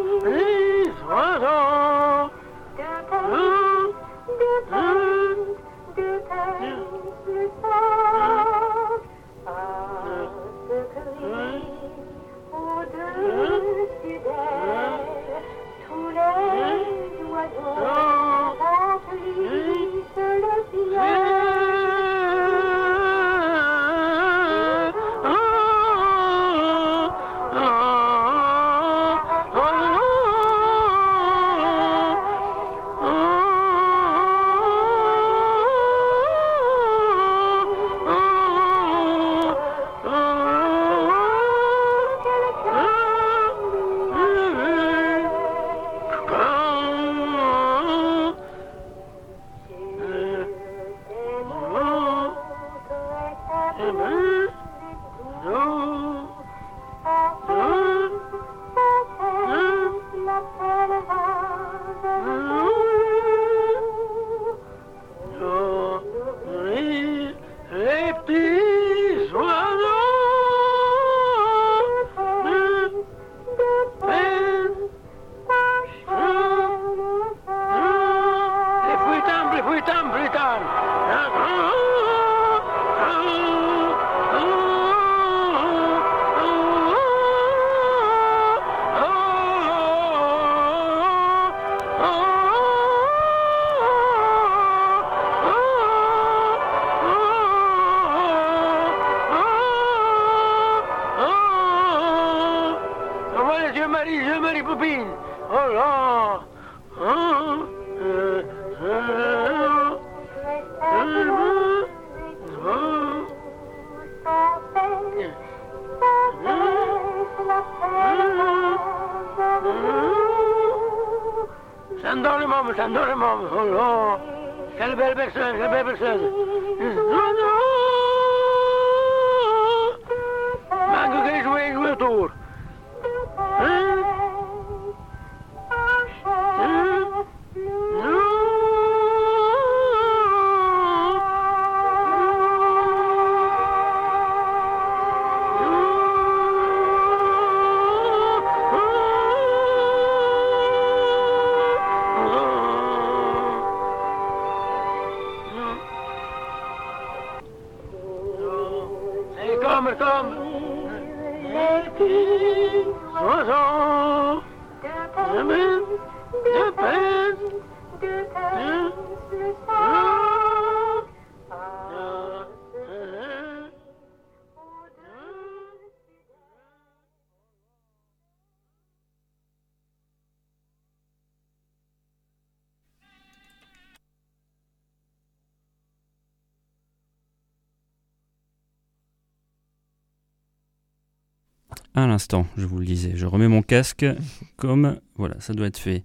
[192.20, 194.05] L'instant, je vous le disais, je remets mon casque
[194.57, 196.03] comme voilà, ça doit être fait.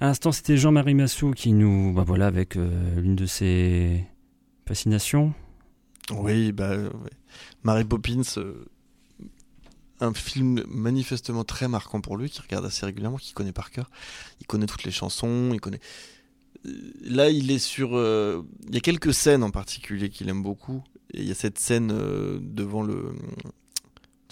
[0.00, 4.02] À l'instant, c'était Jean-Marie Massou qui nous, bah voilà, avec euh, l'une de ses
[4.66, 5.34] fascinations.
[6.10, 6.88] Oui, bah, ouais.
[7.64, 8.64] Mary Poppins, euh,
[10.00, 13.90] un film manifestement très marquant pour lui, qu'il regarde assez régulièrement, qu'il connaît par cœur.
[14.40, 15.80] Il connaît toutes les chansons, il connaît.
[16.66, 16.70] Euh,
[17.04, 17.90] Là, il est sur.
[17.94, 20.82] euh, Il y a quelques scènes en particulier qu'il aime beaucoup.
[21.12, 21.88] Et il y a cette scène
[22.40, 23.12] devant le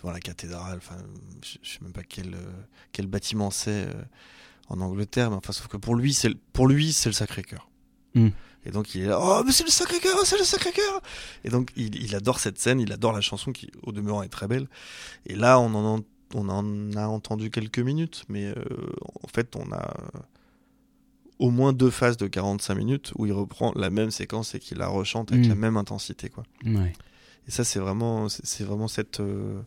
[0.02, 0.78] devant la cathédrale.
[0.78, 0.96] Enfin,
[1.44, 2.38] je je sais même pas quel euh,
[2.92, 3.92] quel bâtiment c'est euh,
[4.68, 7.68] en Angleterre, mais enfin, sauf que pour lui, c'est le- pour lui, c'est le Sacré-Cœur.
[8.14, 8.28] Mm.
[8.66, 11.00] Et donc il est là, oh mais c'est le Sacré-Cœur, c'est le Sacré-Cœur.
[11.44, 14.28] Et donc il, il adore cette scène, il adore la chanson qui au demeurant est
[14.28, 14.68] très belle.
[15.26, 18.54] Et là on en, en- on en a entendu quelques minutes, mais euh,
[19.22, 19.94] en fait on a
[21.38, 24.76] au moins deux phases de 45 minutes où il reprend la même séquence et qu'il
[24.78, 25.48] la rechante avec Mm.
[25.48, 26.44] la même intensité quoi.
[26.66, 26.92] Ouais.
[27.48, 29.62] Et ça, c'est vraiment, c'est c'est vraiment cette, euh,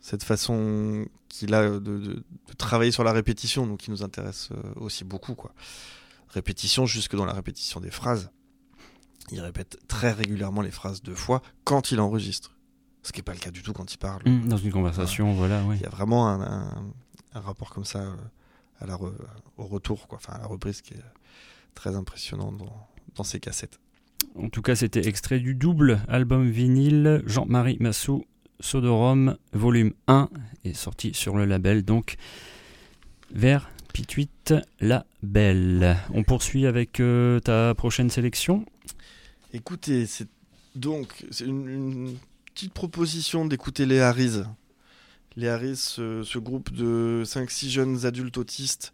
[0.00, 4.48] cette façon qu'il a de, de- de travailler sur la répétition, donc qui nous intéresse
[4.52, 5.52] euh, aussi beaucoup, quoi.
[6.28, 8.30] Répétition jusque dans la répétition des phrases.
[9.32, 12.56] Il répète très régulièrement les phrases deux fois quand il enregistre,
[13.02, 14.22] ce qui n'est pas le cas du tout quand il parle.
[14.26, 15.76] Hum, Dans une conversation, voilà, oui.
[15.76, 16.84] Il y a vraiment un, un-
[17.34, 18.14] un rapport comme ça euh,
[18.80, 19.12] à la re-
[19.56, 21.04] au retour, quoi, enfin à la reprise, qui est
[21.74, 23.78] très impressionnant dans, dans ces cassettes.
[24.36, 28.24] En tout cas, c'était extrait du double album vinyle Jean-Marie Massou
[28.60, 30.28] Sodorum volume 1
[30.64, 32.16] est sorti sur le label donc
[33.32, 35.96] vers Pituite la Belle.
[36.14, 38.64] On poursuit avec euh, ta prochaine sélection.
[39.52, 40.28] Écoutez, c'est
[40.76, 42.16] donc une, une
[42.54, 44.42] petite proposition d'écouter les Harris.
[45.36, 48.92] Les Harris, ce, groupe de 5-6 jeunes adultes autistes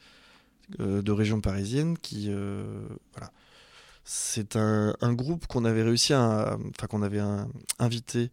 [0.80, 3.32] euh, de région parisienne qui euh, voilà.
[4.04, 7.22] C'est un, groupe qu'on avait réussi à enfin qu'on avait
[7.80, 8.30] invité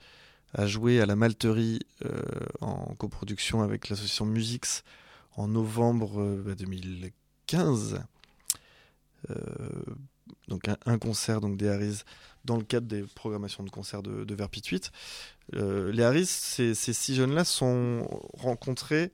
[0.53, 2.21] à jouer à la Malterie euh,
[2.61, 4.83] en coproduction avec l'association Musix
[5.35, 8.01] en novembre euh, bah, 2015.
[9.29, 9.35] Euh,
[10.47, 12.01] donc un, concert donc des Harris
[12.45, 14.91] dans le cadre des programmations de concerts de, de Verpituite.
[15.55, 19.11] Euh, les Harris, ces, six jeunes-là sont rencontrés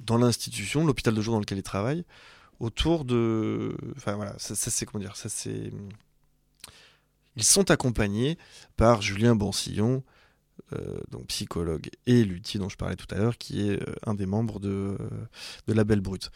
[0.00, 2.04] dans l'institution, l'hôpital de jour dans lequel ils travaillent,
[2.58, 3.76] autour de...
[3.96, 5.70] Enfin voilà, ça, ça, c'est comment dire, ça c'est...
[7.38, 8.36] Ils sont accompagnés
[8.76, 10.02] par Julien Bansillon,
[10.72, 14.14] euh, donc psychologue, et Luthier dont je parlais tout à l'heure, qui est euh, un
[14.14, 14.98] des membres de, euh,
[15.68, 16.30] de La Belle Brute.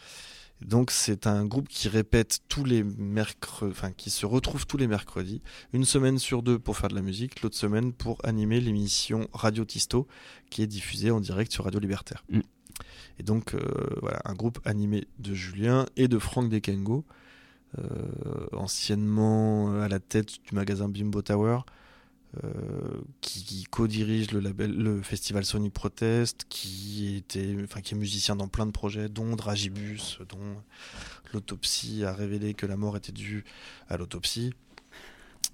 [0.61, 4.87] Donc c'est un groupe qui répète tous les mercredis, enfin qui se retrouve tous les
[4.87, 5.41] mercredis,
[5.73, 9.65] une semaine sur deux pour faire de la musique, l'autre semaine pour animer l'émission Radio
[9.65, 10.07] Tisto
[10.49, 12.23] qui est diffusée en direct sur Radio Libertaire.
[12.29, 12.39] Mm.
[13.19, 13.59] Et donc euh,
[14.01, 17.05] voilà, un groupe animé de Julien et de Franck Dekengo,
[18.53, 21.59] anciennement à la tête du magasin Bimbo Tower.
[22.43, 28.35] euh, qui, co-dirige le label, le festival Sonic Protest, qui était, enfin, qui est musicien
[28.35, 30.61] dans plein de projets, dont Dragibus, dont
[31.31, 33.43] l'autopsie a révélé que la mort était due
[33.87, 34.53] à l'autopsie.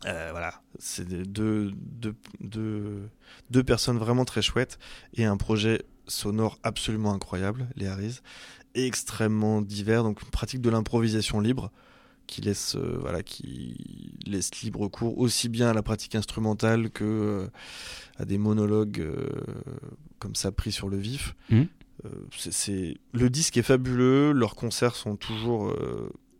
[0.06, 3.10] Euh, voilà, c'est deux, deux, deux,
[3.50, 4.80] deux personnes vraiment très chouettes
[5.16, 8.20] et un projet sonore absolument incroyable, les Harris,
[8.74, 11.72] extrêmement divers, donc une pratique de l'improvisation libre
[12.30, 17.04] qui laisse, euh, voilà, qui laisse libre cours aussi bien à la pratique instrumentale que
[17.04, 17.48] euh,
[18.18, 19.28] à des monologues euh,
[20.20, 21.36] comme ça pris sur le vif.
[22.06, 25.74] Euh, c'est- le disque est fabuleux, leurs concerts sont toujours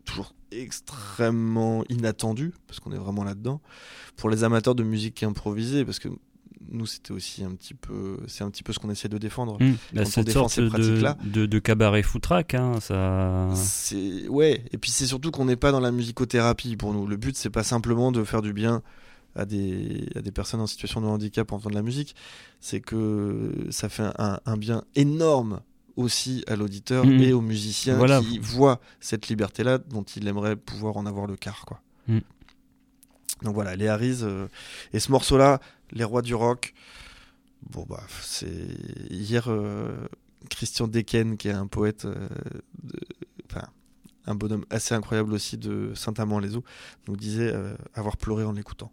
[0.06, 3.62] toujours extrêmement inattendus parce qu'on est vraiment là-dedans.
[4.16, 6.10] Pour les amateurs de musique improvisée, parce que
[6.72, 9.58] nous c'était aussi un petit peu, c'est un petit peu ce qu'on essaie de défendre.
[9.60, 10.70] Quand bah, cette sorte ces de,
[11.30, 13.50] de, de cabaret foutraque, hein, ça.
[13.56, 17.08] C'est ouais, et puis c'est surtout qu'on n'est pas dans la musicothérapie pour nous.
[17.08, 18.82] Le but c'est pas simplement de faire du bien
[19.36, 22.16] à des à des personnes en situation de handicap en faisant de la musique,
[22.60, 25.62] c'est que ça fait un, un bien énorme
[25.96, 27.22] aussi à l'auditeur Mhm.
[27.22, 28.22] et aux musiciens Voilà.
[28.22, 31.82] qui voient cette liberté-là dont il aimerait pouvoir en avoir le quart, quoi.
[32.08, 32.22] Mhm.
[33.44, 34.48] Donc voilà, les Harris euh,
[34.94, 35.60] et ce morceau-là,
[35.92, 36.74] les rois du rock.
[37.70, 38.68] Bon bah c'est
[39.10, 40.08] hier euh,
[40.50, 42.30] Christian Decken qui est un poète, euh,
[42.84, 43.00] de-
[43.50, 43.68] enfin
[44.26, 46.64] un bonhomme assez incroyable aussi de Saint-Amand-les-Eaux,
[47.08, 48.92] nous disait euh, avoir pleuré en l'écoutant.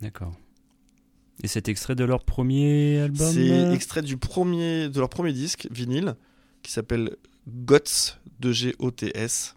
[0.00, 0.34] D'accord.
[1.42, 5.68] Et cet extrait de leur premier album C'est extrait du premier de leur premier disque
[5.70, 6.14] vinyle
[6.62, 7.16] qui s'appelle
[7.48, 9.56] GOTS de G O T S.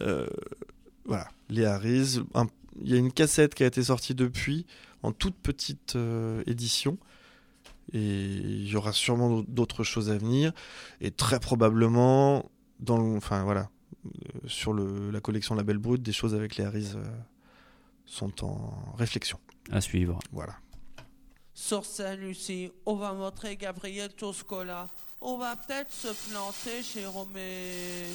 [0.00, 2.20] Voilà, les Harris.
[2.34, 2.46] Un-
[2.80, 4.64] Il y a une cassette qui a été sortie depuis
[5.02, 6.98] en toute petite euh, édition.
[7.92, 10.52] Et il y aura sûrement d'autres choses à venir.
[11.00, 13.70] Et très probablement, dans le- enfin voilà,
[14.06, 14.10] euh,
[14.46, 17.04] sur le, la collection Label Brut, des choses avec les Harris euh,
[18.04, 19.38] sont en réflexion.
[19.70, 20.18] à suivre.
[20.32, 20.54] Voilà.
[21.54, 24.86] Sur Saint-Lucie, on va montrer Gabriel Toscola.
[25.20, 28.06] On va peut-être se planter chez Romé.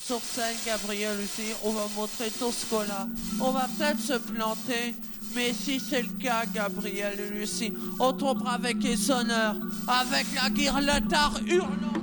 [0.00, 3.08] Sur scène, Gabriel Lucie, on va montrer Toscola.
[3.40, 4.94] On va peut-être se planter,
[5.34, 9.56] mais si c'est le cas, Gabriel et Lucie, on tombera avec les honneurs,
[9.86, 11.12] avec la guirlande
[11.46, 11.98] hurlante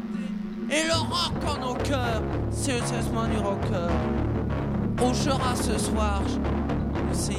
[0.69, 2.21] et le rock en nos cœurs.
[2.51, 3.91] C'est cessement du rocker.
[5.01, 6.21] On jouera ce soir,
[7.09, 7.37] Lucie.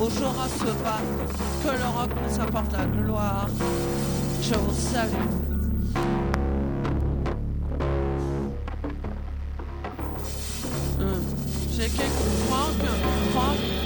[0.00, 3.48] Au jour à se battre, que le rock nous apporte la gloire.
[4.42, 5.12] Je vous salue.
[11.00, 11.22] Hum,
[11.76, 12.24] J'ai quelque...
[12.48, 12.74] Franck,
[13.32, 13.83] Franck, j'ai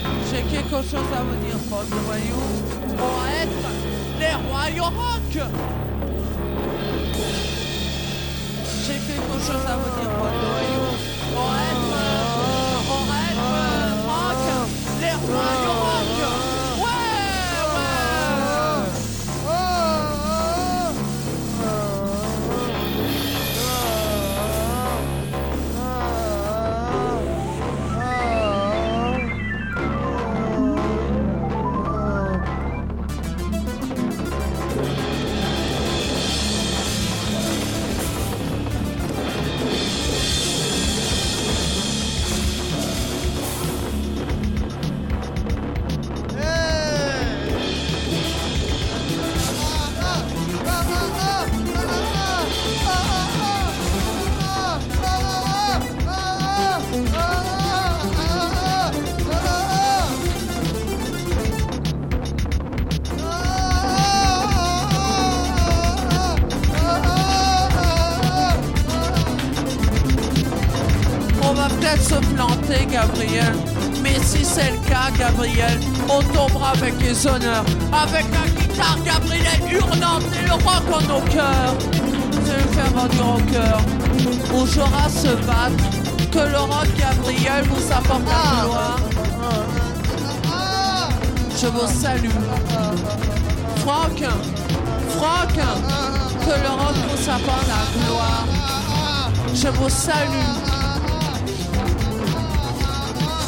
[0.50, 2.42] quelque chose à vous dire, de Voyou.
[2.98, 3.64] On va être
[4.18, 5.32] les rois du rock.
[8.84, 10.86] J'ai quelque chose à vous dire, de Voyou.
[11.36, 14.40] On va être, euh, on va être, euh, Franck,
[15.00, 15.77] les rois
[72.90, 73.52] Gabriel.
[74.02, 75.78] Mais si c'est le cas, Gabriel,
[76.08, 77.64] on tombera avec les honneurs.
[77.92, 81.74] Avec la guitare, Gabriel, hurlante et le rock en nos cœurs.
[82.44, 83.78] C'est le fervent du rocker.
[84.54, 85.84] On jouera se battre.
[86.30, 88.98] Que le rock, Gabriel, vous apporte la gloire.
[91.60, 92.30] Je vous salue.
[93.76, 94.22] Franck,
[95.16, 98.46] Franck, que le rock vous apporte la gloire.
[99.54, 100.67] Je vous salue.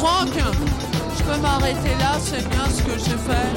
[0.03, 3.51] Franck, je peux m'arrêter là, c'est bien ce que j'ai fait.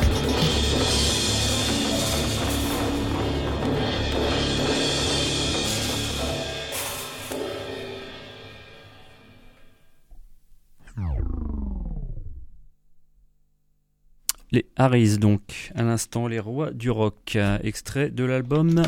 [14.53, 17.39] Les Harris, donc, à l'instant, les rois du rock.
[17.63, 18.83] Extrait de l'album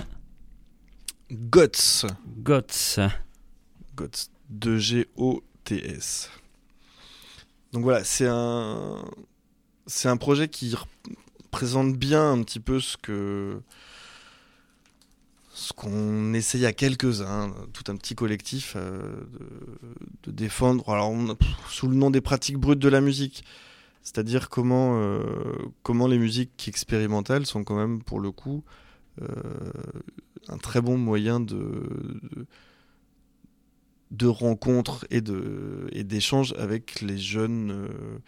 [1.33, 2.05] GOTS.
[2.37, 3.01] GOTS.
[3.95, 4.31] GOTS.
[4.51, 6.31] De G-O-T-S.
[7.77, 9.05] Donc voilà, c'est un,
[9.87, 10.75] c'est un projet qui
[11.51, 13.61] présente bien un petit peu ce que,
[15.53, 19.15] ce qu'on essaye à quelques-uns, tout un petit collectif, euh,
[20.23, 20.89] de, défendre.
[20.89, 21.15] Alors,
[21.69, 23.45] sous le nom des pratiques brutes de la musique.
[24.03, 25.21] C'est-à-dire comment, euh,
[25.83, 28.65] comment les musiques expérimentales sont quand même, pour le coup,
[29.21, 29.27] euh,
[30.49, 31.59] un très bon moyen de,
[34.11, 38.19] de rencontres et de et d'échanges avec les jeunes euh,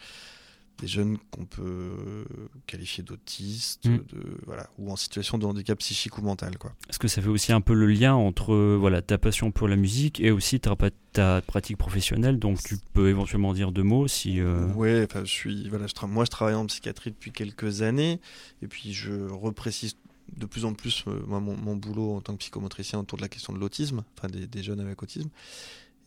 [0.80, 2.24] des jeunes qu'on peut
[2.68, 3.96] qualifier d'autistes, Mm.
[3.96, 6.56] de, voilà, ou en situation de handicap psychique ou mental.
[6.56, 6.72] Quoi.
[6.88, 9.74] Est-ce que ça fait aussi un peu le lien entre voilà ta passion pour la
[9.74, 10.76] musique et aussi ta,
[11.12, 12.38] ta pratique professionnelle?
[12.38, 14.40] Donc tu peux éventuellement dire deux mots si.
[14.40, 18.20] euh, Ouais, enfin, je suis, voilà, je moi je travaille en psychiatrie depuis quelques années,
[18.62, 19.96] et puis je reprécise
[20.36, 23.28] de plus en plus euh, moi, mon, boulot en tant que psychomotricien autour de la
[23.28, 25.30] question de l'autisme, enfin des, jeunes avec autisme.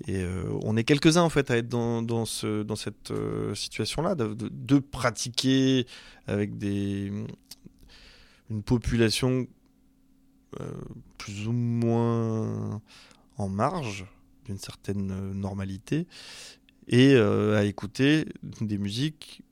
[0.08, 3.54] Et euh, on est quelques-uns en fait à être dans, dans, ce, dans cette euh,
[3.54, 5.86] situation-là, de, pratiquer
[6.28, 7.12] avec des,
[8.50, 9.48] une population
[11.18, 12.82] plus ou moins
[13.38, 14.06] en marge
[14.46, 16.08] d'une certaine normalité
[16.90, 18.26] et à écouter
[18.60, 19.44] des musiques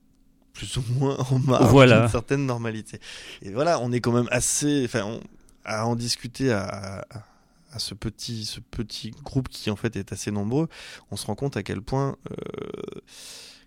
[0.52, 2.00] plus ou moins en marge Voilà.
[2.00, 2.98] d'une certaine normalité.
[3.42, 5.20] Et voilà, on est quand même assez, enfin, on-
[5.64, 7.24] à en discuter à, à,
[7.72, 10.68] à ce petit, ce petit groupe qui en fait est assez nombreux,
[11.10, 12.34] on se rend compte à quel point, euh,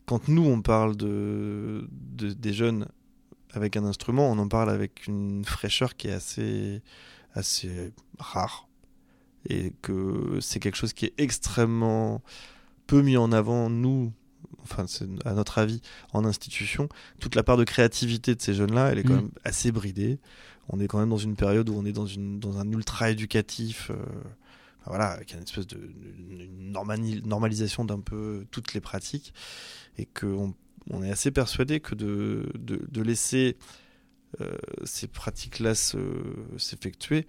[0.06, 2.88] quand nous on parle de, de- des jeunes
[3.54, 6.82] avec un instrument, on en parle avec une fraîcheur qui est assez,
[7.36, 8.68] assez rare
[9.48, 12.22] et que c'est quelque chose qui est extrêmement
[12.88, 14.12] peu mis en avant nous
[14.64, 15.81] enfin c'est à notre avis
[16.14, 19.18] en institution toute la part de créativité de ces jeunes là elle est quand Mm.
[19.18, 20.19] même assez bridée
[20.69, 23.10] on est quand même dans une période où on est dans une dans un ultra
[23.11, 23.95] éducatif euh,
[24.85, 25.77] voilà avec une espèce de
[26.30, 26.72] une
[27.26, 29.34] normalisation d'un peu toutes les pratiques
[29.98, 33.57] et que on, est assez persuadé que de de, de laisser
[34.41, 37.27] euh, ces pratiques là s'effectuer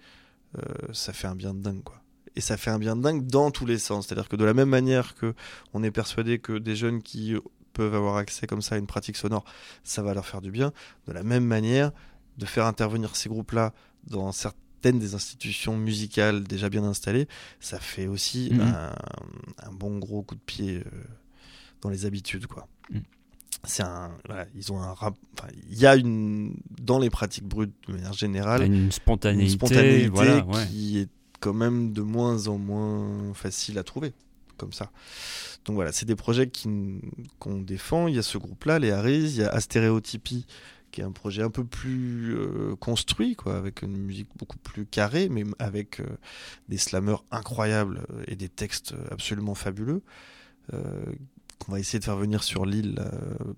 [0.57, 0.61] euh,
[0.93, 2.01] ça fait un bien de dingue quoi
[2.35, 4.07] et ça fait un bien dingue dans tous les sens.
[4.07, 5.33] C'est-à-dire que de la même manière que
[5.73, 7.35] on est persuadé que des jeunes qui
[7.73, 9.43] peuvent avoir accès comme ça à une pratique sonore,
[9.83, 10.71] ça va leur faire du bien,
[11.07, 11.91] de la même manière,
[12.37, 13.73] de faire intervenir ces groupes-là
[14.07, 17.27] dans certaines des institutions musicales déjà bien installées,
[17.59, 18.61] ça fait aussi Mhm.
[18.61, 18.95] un,
[19.63, 21.03] un bon gros coup de pied euh,
[21.81, 22.67] dans les habitudes, quoi.
[22.91, 23.01] Mhm.
[23.63, 25.15] C'est un, voilà, ils ont un rap,
[25.71, 30.07] il y a une, dans les pratiques brutes de manière générale, une spontanéité, une spontanéité
[30.09, 30.67] voilà, ouais.
[30.67, 31.09] qui est
[31.45, 34.13] quand même de moins en moins facile à trouver
[34.57, 34.89] comme ça.
[35.65, 36.49] Donc voilà, c'est des projets
[37.37, 38.07] qu'on défend.
[38.07, 40.47] Il y a ce groupe-là, les Harris, il y a Astéréotypie,
[40.89, 44.87] qui est un projet un peu plus euh, construit, quoi, avec une musique beaucoup plus
[44.87, 46.05] carrée, mais avec euh,
[46.67, 50.01] des slammers incroyables euh, et des textes absolument fabuleux,
[50.73, 50.81] euh,
[51.59, 53.53] qu'on va essayer de faire venir sur l'île euh,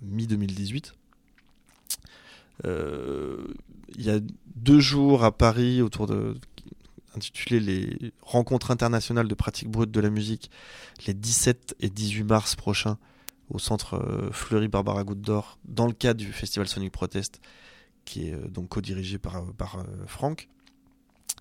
[0.00, 0.92] mi-2018.
[2.64, 3.44] Euh,
[3.96, 4.20] il y a
[4.54, 6.36] deux jours à Paris autour de
[7.16, 10.50] intitulé les rencontres internationales de pratique brute de la musique
[11.06, 12.98] les 17 et 18 mars prochains
[13.50, 15.20] au centre euh, Fleury Barbara Goutte
[15.64, 17.40] dans le cadre du festival Sonic Protest
[18.04, 20.48] qui est euh, donc co-dirigé par, euh, Franck.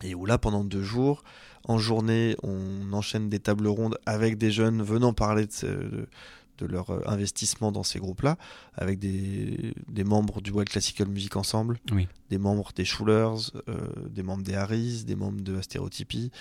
[0.01, 1.23] Et où là pendant deux jours
[1.65, 6.07] en journée on enchaîne des tables rondes avec des jeunes venant parler de, de-
[6.57, 8.37] de leur euh, investissement dans ces groupes-là,
[8.75, 12.07] avec des, des membres du Wild Classical Music Ensemble, Oui.
[12.29, 13.77] des membres des Schulers, euh,
[14.09, 16.31] des membres des Harris, des membres de Astérotypie,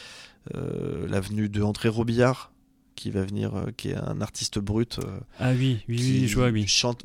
[0.54, 2.52] euh, la venue de André Robillard,
[2.94, 5.00] qui va venir, euh, qui est un artiste brut.
[5.40, 6.66] Ah oui, oui, qui oui, je vois, oui.
[6.66, 7.04] chante.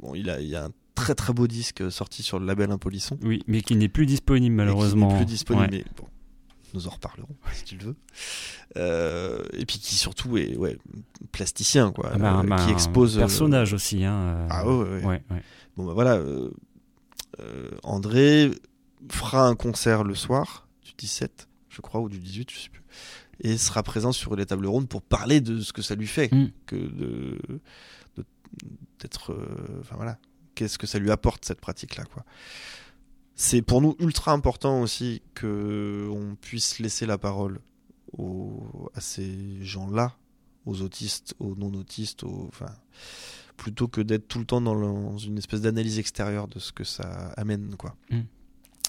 [0.00, 2.70] Bon, il a, il y a un très très beau disque sorti sur le label
[2.70, 3.18] Impolisson.
[3.22, 5.08] Oui, mais qui n'est plus disponible malheureusement.
[5.08, 5.84] Qui n'est plus disponible, Ouais.
[5.86, 6.08] mais bon,
[6.74, 7.96] nous en reparlerons si tu le veux.
[8.76, 10.78] Euh, et puis qui surtout est ouais,
[11.32, 13.16] plasticien, quoi, Ah bah, euh, bah, qui un expose.
[13.16, 14.04] euh, personnage aussi.
[14.04, 15.22] Hein, euh, Ah ouais, ouais.
[15.76, 16.20] Bon bah voilà,
[17.82, 18.50] André
[19.10, 22.82] fera un concert le soir du 17, je crois, ou du 18, je sais plus,
[23.40, 26.32] et sera présent sur les tables rondes pour parler de ce que ça lui fait,
[26.32, 26.50] Mm.
[26.66, 27.38] que de
[28.98, 29.36] d'être,
[29.80, 30.18] enfin voilà,
[30.56, 32.24] qu'est-ce que ça lui apporte cette pratique-là, quoi.
[33.40, 37.60] C'est pour nous ultra important aussi que on puisse laisser la parole
[38.18, 40.16] aux, à ces gens-là,
[40.66, 42.74] aux autistes, aux non-autistes, aux, enfin,
[43.56, 46.72] plutôt que d'être tout le temps dans, le- dans une espèce d'analyse extérieure de ce
[46.72, 47.94] que ça amène, quoi.
[48.10, 48.22] Mm.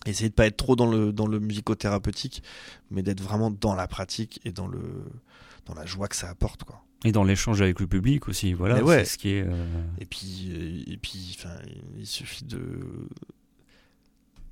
[0.07, 2.41] Essayer de pas être trop dans le dans le musicothérapeutique,
[2.89, 4.81] mais d'être vraiment dans la pratique et dans le
[5.67, 6.84] dans la joie que ça apporte, quoi.
[7.05, 8.76] Et dans l'échange avec le public aussi, voilà.
[8.77, 9.05] Mais ouais.
[9.05, 9.43] C'est ce qui est.
[9.45, 11.55] euh, Et puis, euh, et puis, enfin,
[11.97, 12.80] il suffit de.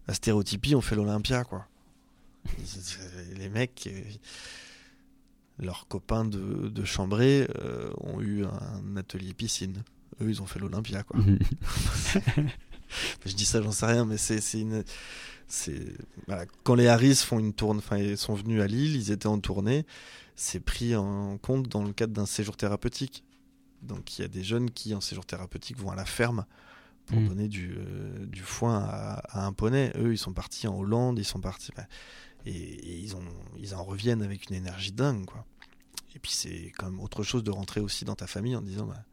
[0.07, 1.67] La stéréotypie, on fait l'Olympia, quoi.
[3.35, 4.01] Les mecs, euh,
[5.59, 9.83] leurs copains de, de Chambray euh, ont eu un atelier piscine.
[10.21, 11.19] Eux, ils ont fait l'Olympia, quoi.
[13.25, 14.83] Je dis ça, j'en sais rien, mais c'est une.
[16.27, 16.45] Voilà.
[16.63, 19.39] quand les Harris font une tournée, enfin ils sont venus à Lille, ils étaient en
[19.39, 19.85] tournée.
[20.35, 23.23] C'est pris en compte dans le cadre d'un séjour thérapeutique.
[23.81, 26.45] Donc il y a des jeunes qui en séjour thérapeutique vont à la ferme
[27.07, 27.27] pour Mm.
[27.27, 29.91] donner du, euh, du foin à, à un poney.
[29.97, 31.87] Eux, ils sont partis en Hollande, ils sont partis bah,
[32.45, 33.23] et, et ils ont
[33.57, 35.45] ils en reviennent avec une énergie dingue quoi.
[36.15, 38.85] Et puis c'est quand même autre chose de rentrer aussi dans ta famille en disant
[38.87, 39.03] bah,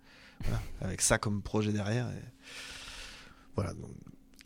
[0.43, 2.09] voilà, avec ça comme projet derrière.
[2.11, 2.23] Et,
[3.57, 3.73] voilà.
[3.75, 3.91] donc-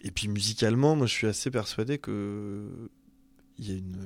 [0.04, 2.90] et puis musicalement, moi je suis assez persuadé que
[3.58, 3.98] il y a une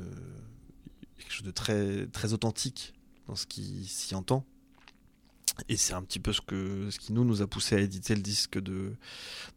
[1.19, 2.95] quelque chose de très très authentique
[3.29, 4.45] dans ce qui s'y entend.
[5.69, 8.15] Et c'est un petit peu ce que ce qui nous nous a poussé à éditer
[8.15, 8.93] le disque de,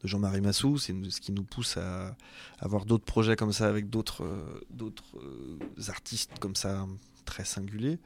[0.02, 2.16] de Jean-Marie Massou, c'est ce qui nous pousse à
[2.60, 5.58] avoir d'autres projets comme ça avec d'autres euh, euh,
[5.88, 6.86] artistes comme ça
[7.24, 7.98] très singuliers.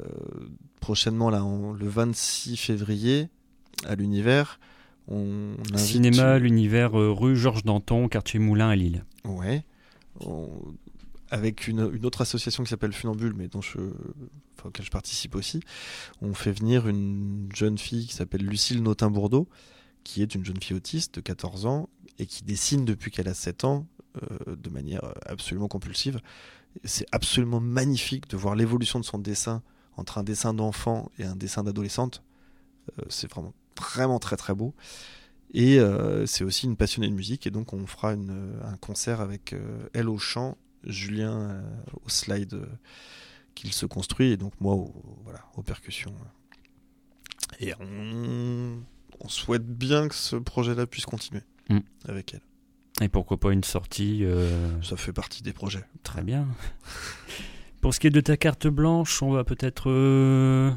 [0.00, 0.04] Euh,
[0.80, 1.42] prochainement là,
[1.78, 3.28] le 26 février
[3.84, 4.58] à l'univers,
[5.08, 9.04] on Cinéma, l'univers, euh, rue Georges Danton, quartier Moulin à Lille.
[9.24, 9.64] Ouais.
[10.20, 10.48] On-
[11.32, 13.78] Avec une, autre association qui s'appelle Funambule, mais dont je,
[14.58, 15.60] enfin, auquel je participe aussi,
[16.20, 19.48] on fait venir une jeune fille qui s'appelle Lucille Notin-Bourdeau,
[20.04, 21.88] qui est une jeune fille autiste de 14 ans
[22.18, 23.86] et qui dessine depuis qu'elle a 7 ans
[24.22, 26.20] euh, de manière absolument compulsive.
[26.84, 29.62] C'est absolument magnifique de voir l'évolution de son dessin
[29.96, 32.22] entre un dessin d'enfant et un dessin d'adolescente.
[32.98, 34.74] Euh, c'est vraiment, vraiment très très beau.
[35.54, 39.54] Et euh, c'est aussi une passionnée de musique, et donc on fera un concert avec
[39.92, 41.62] elle au chant, Julien euh,
[42.04, 42.66] au slide euh,
[43.54, 44.92] qu'il se construit, et donc moi au,
[45.24, 46.14] voilà, aux percussions.
[47.60, 48.78] Et on,
[49.20, 51.78] on souhaite bien que ce projet-là puisse continuer Mm.
[52.08, 52.40] avec elle.
[53.04, 55.84] Et pourquoi pas une sortie euh, Ça fait partie des projets.
[56.02, 56.46] Très bien.
[57.80, 60.70] Pour ce qui est de ta carte blanche, on va peut-être euh,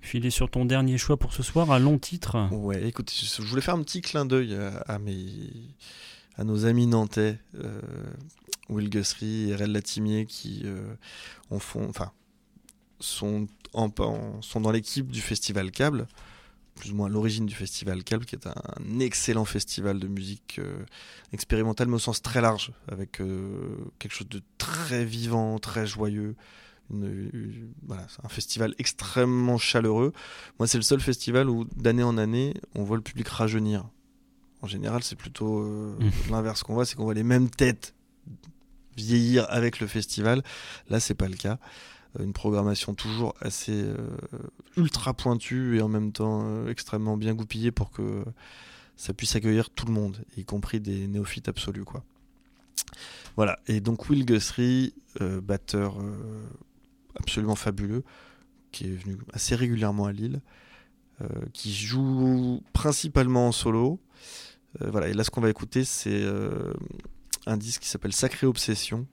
[0.00, 2.48] filer sur ton dernier choix pour ce soir, un long titre.
[2.52, 5.22] Ouais, écoute, je je voulais faire un petit clin d'œil à, à mes,
[6.36, 7.80] à nos amis nantais, euh,
[8.68, 10.94] Will Guthrie et Rel Latimier, qui euh,
[13.00, 13.46] sont,
[14.60, 16.06] dans l'équipe du Festival Câble,
[16.76, 20.84] plus ou moins l'origine du Festival Câble, qui est un excellent festival de musique euh,
[21.32, 23.12] expérimentale, mais au sens très large, avec
[23.98, 26.36] quelque chose de très vivant, très joyeux.
[26.92, 27.72] Une- une-
[28.24, 30.12] un festival extrêmement chaleureux.
[30.58, 33.88] Moi, c'est le seul festival où, d'année en année, on voit le public rajeunir.
[34.62, 35.96] En général, c'est plutôt euh,
[36.30, 37.94] l'inverse qu'on voit, c'est qu'on voit les mêmes têtes
[38.96, 40.42] vieillir avec le festival.
[40.88, 41.58] Là, c'est pas le cas.
[42.18, 43.96] Euh, Une programmation toujours assez euh,
[44.76, 48.24] ultra pointue et en même temps euh, extrêmement bien goupillée pour que
[48.96, 52.04] ça puisse accueillir tout le monde, y compris des néophytes absolus, quoi.
[53.36, 53.58] Voilà.
[53.66, 54.92] Et donc Will Guthrie,
[55.42, 55.96] batteur
[57.18, 58.02] absolument fabuleux,
[58.72, 60.42] qui est venu assez régulièrement à Lille,
[61.54, 64.00] qui joue principalement en solo.
[64.82, 65.08] Euh, voilà.
[65.08, 66.72] Et là, ce qu'on va écouter, c'est euh,
[67.46, 69.06] un disque qui s'appelle Sacré Obsession,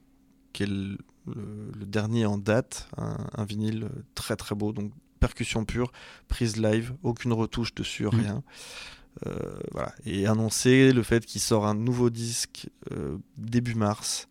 [0.54, 0.98] qui est le,
[1.28, 5.92] le- le dernier en date, un, un vinyle très très beau, donc percussion pure,
[6.28, 8.10] prise live, aucune retouche dessus, Mm.
[8.10, 8.44] rien.
[9.26, 9.94] Euh, voilà.
[10.06, 14.28] Et annoncer le fait qu'il sort un nouveau disque euh, début mars,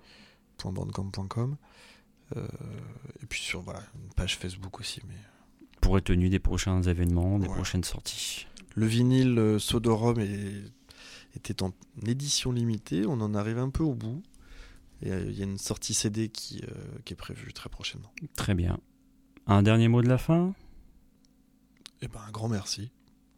[0.64, 1.56] .bandcamp.com.
[2.36, 2.46] Euh,
[3.22, 5.00] et puis sur voilà, une page Facebook aussi.
[5.08, 5.14] Mais...
[5.80, 7.54] pour être tenu des prochains événements, des Ouais.
[7.54, 8.46] prochaines sorties.
[8.76, 10.62] Le vinyle euh, Sodorum est-
[11.34, 11.72] était en
[12.06, 14.22] édition limitée, on en arrive un peu au bout.
[15.06, 16.74] Euh, il y a une sortie CD qui, euh,
[17.04, 18.12] qui est prévue très prochainement.
[18.36, 18.78] Très bien.
[19.46, 20.54] Un dernier mot de la fin?
[22.02, 22.90] Et ben un grand merci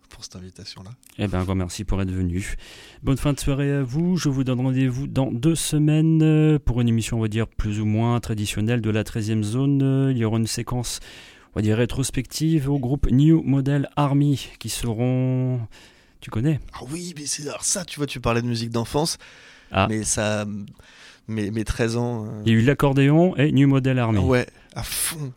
[0.09, 0.91] pour cette invitation-là.
[1.19, 2.57] Eh bien, un grand merci pour être venu.
[3.03, 4.17] Bonne fin de soirée à vous.
[4.19, 7.81] Je vous donne rendez-vous dans deux semaines euh, pour une émission, on va dire, plus
[7.81, 10.09] ou moins traditionnelle de la 13e zone.
[10.11, 11.01] Il y aura une séquence,
[11.55, 15.61] on va dire, rétrospective au groupe New Model Army qui seront...
[16.21, 16.61] Tu connais?
[16.75, 19.17] Ah oui, mais c'est ça, tu vois, tu parlais de musique d'enfance,
[19.73, 19.87] Ah.
[19.89, 20.45] mais ça,
[21.29, 22.25] mes, mes 13 ans.
[22.27, 24.19] euh, Il y a eu l'accordéon et New Model Army.
[24.21, 25.33] Ouais, à fond.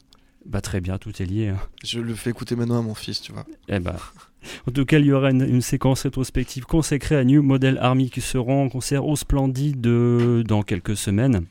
[0.45, 1.47] Bah très bien, tout est lié.
[1.49, 1.57] hein.
[1.83, 3.45] Je le fais écouter maintenant à mon fils, tu vois.
[3.67, 3.95] Eh ben,
[4.67, 8.11] en tout cas, il y aura une, une séquence rétrospective consacrée à New Model Army
[8.11, 11.45] qui seront en concert au Splendide dans quelques semaines.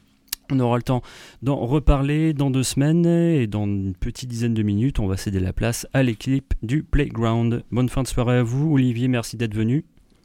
[0.52, 1.02] On aura le temps
[1.42, 5.40] d'en reparler dans deux semaines et dans une petite dizaine de minutes, on va céder
[5.40, 7.64] la place à l'équipe du Playground.
[7.72, 9.84] Bonne fin de soirée à vous, Olivier, merci d'être venu.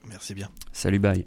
[0.09, 0.49] Merci bien.
[0.73, 1.25] Salut, bye.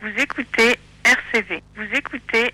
[0.00, 1.62] Vous écoutez RCV.
[1.76, 2.52] Vous écoutez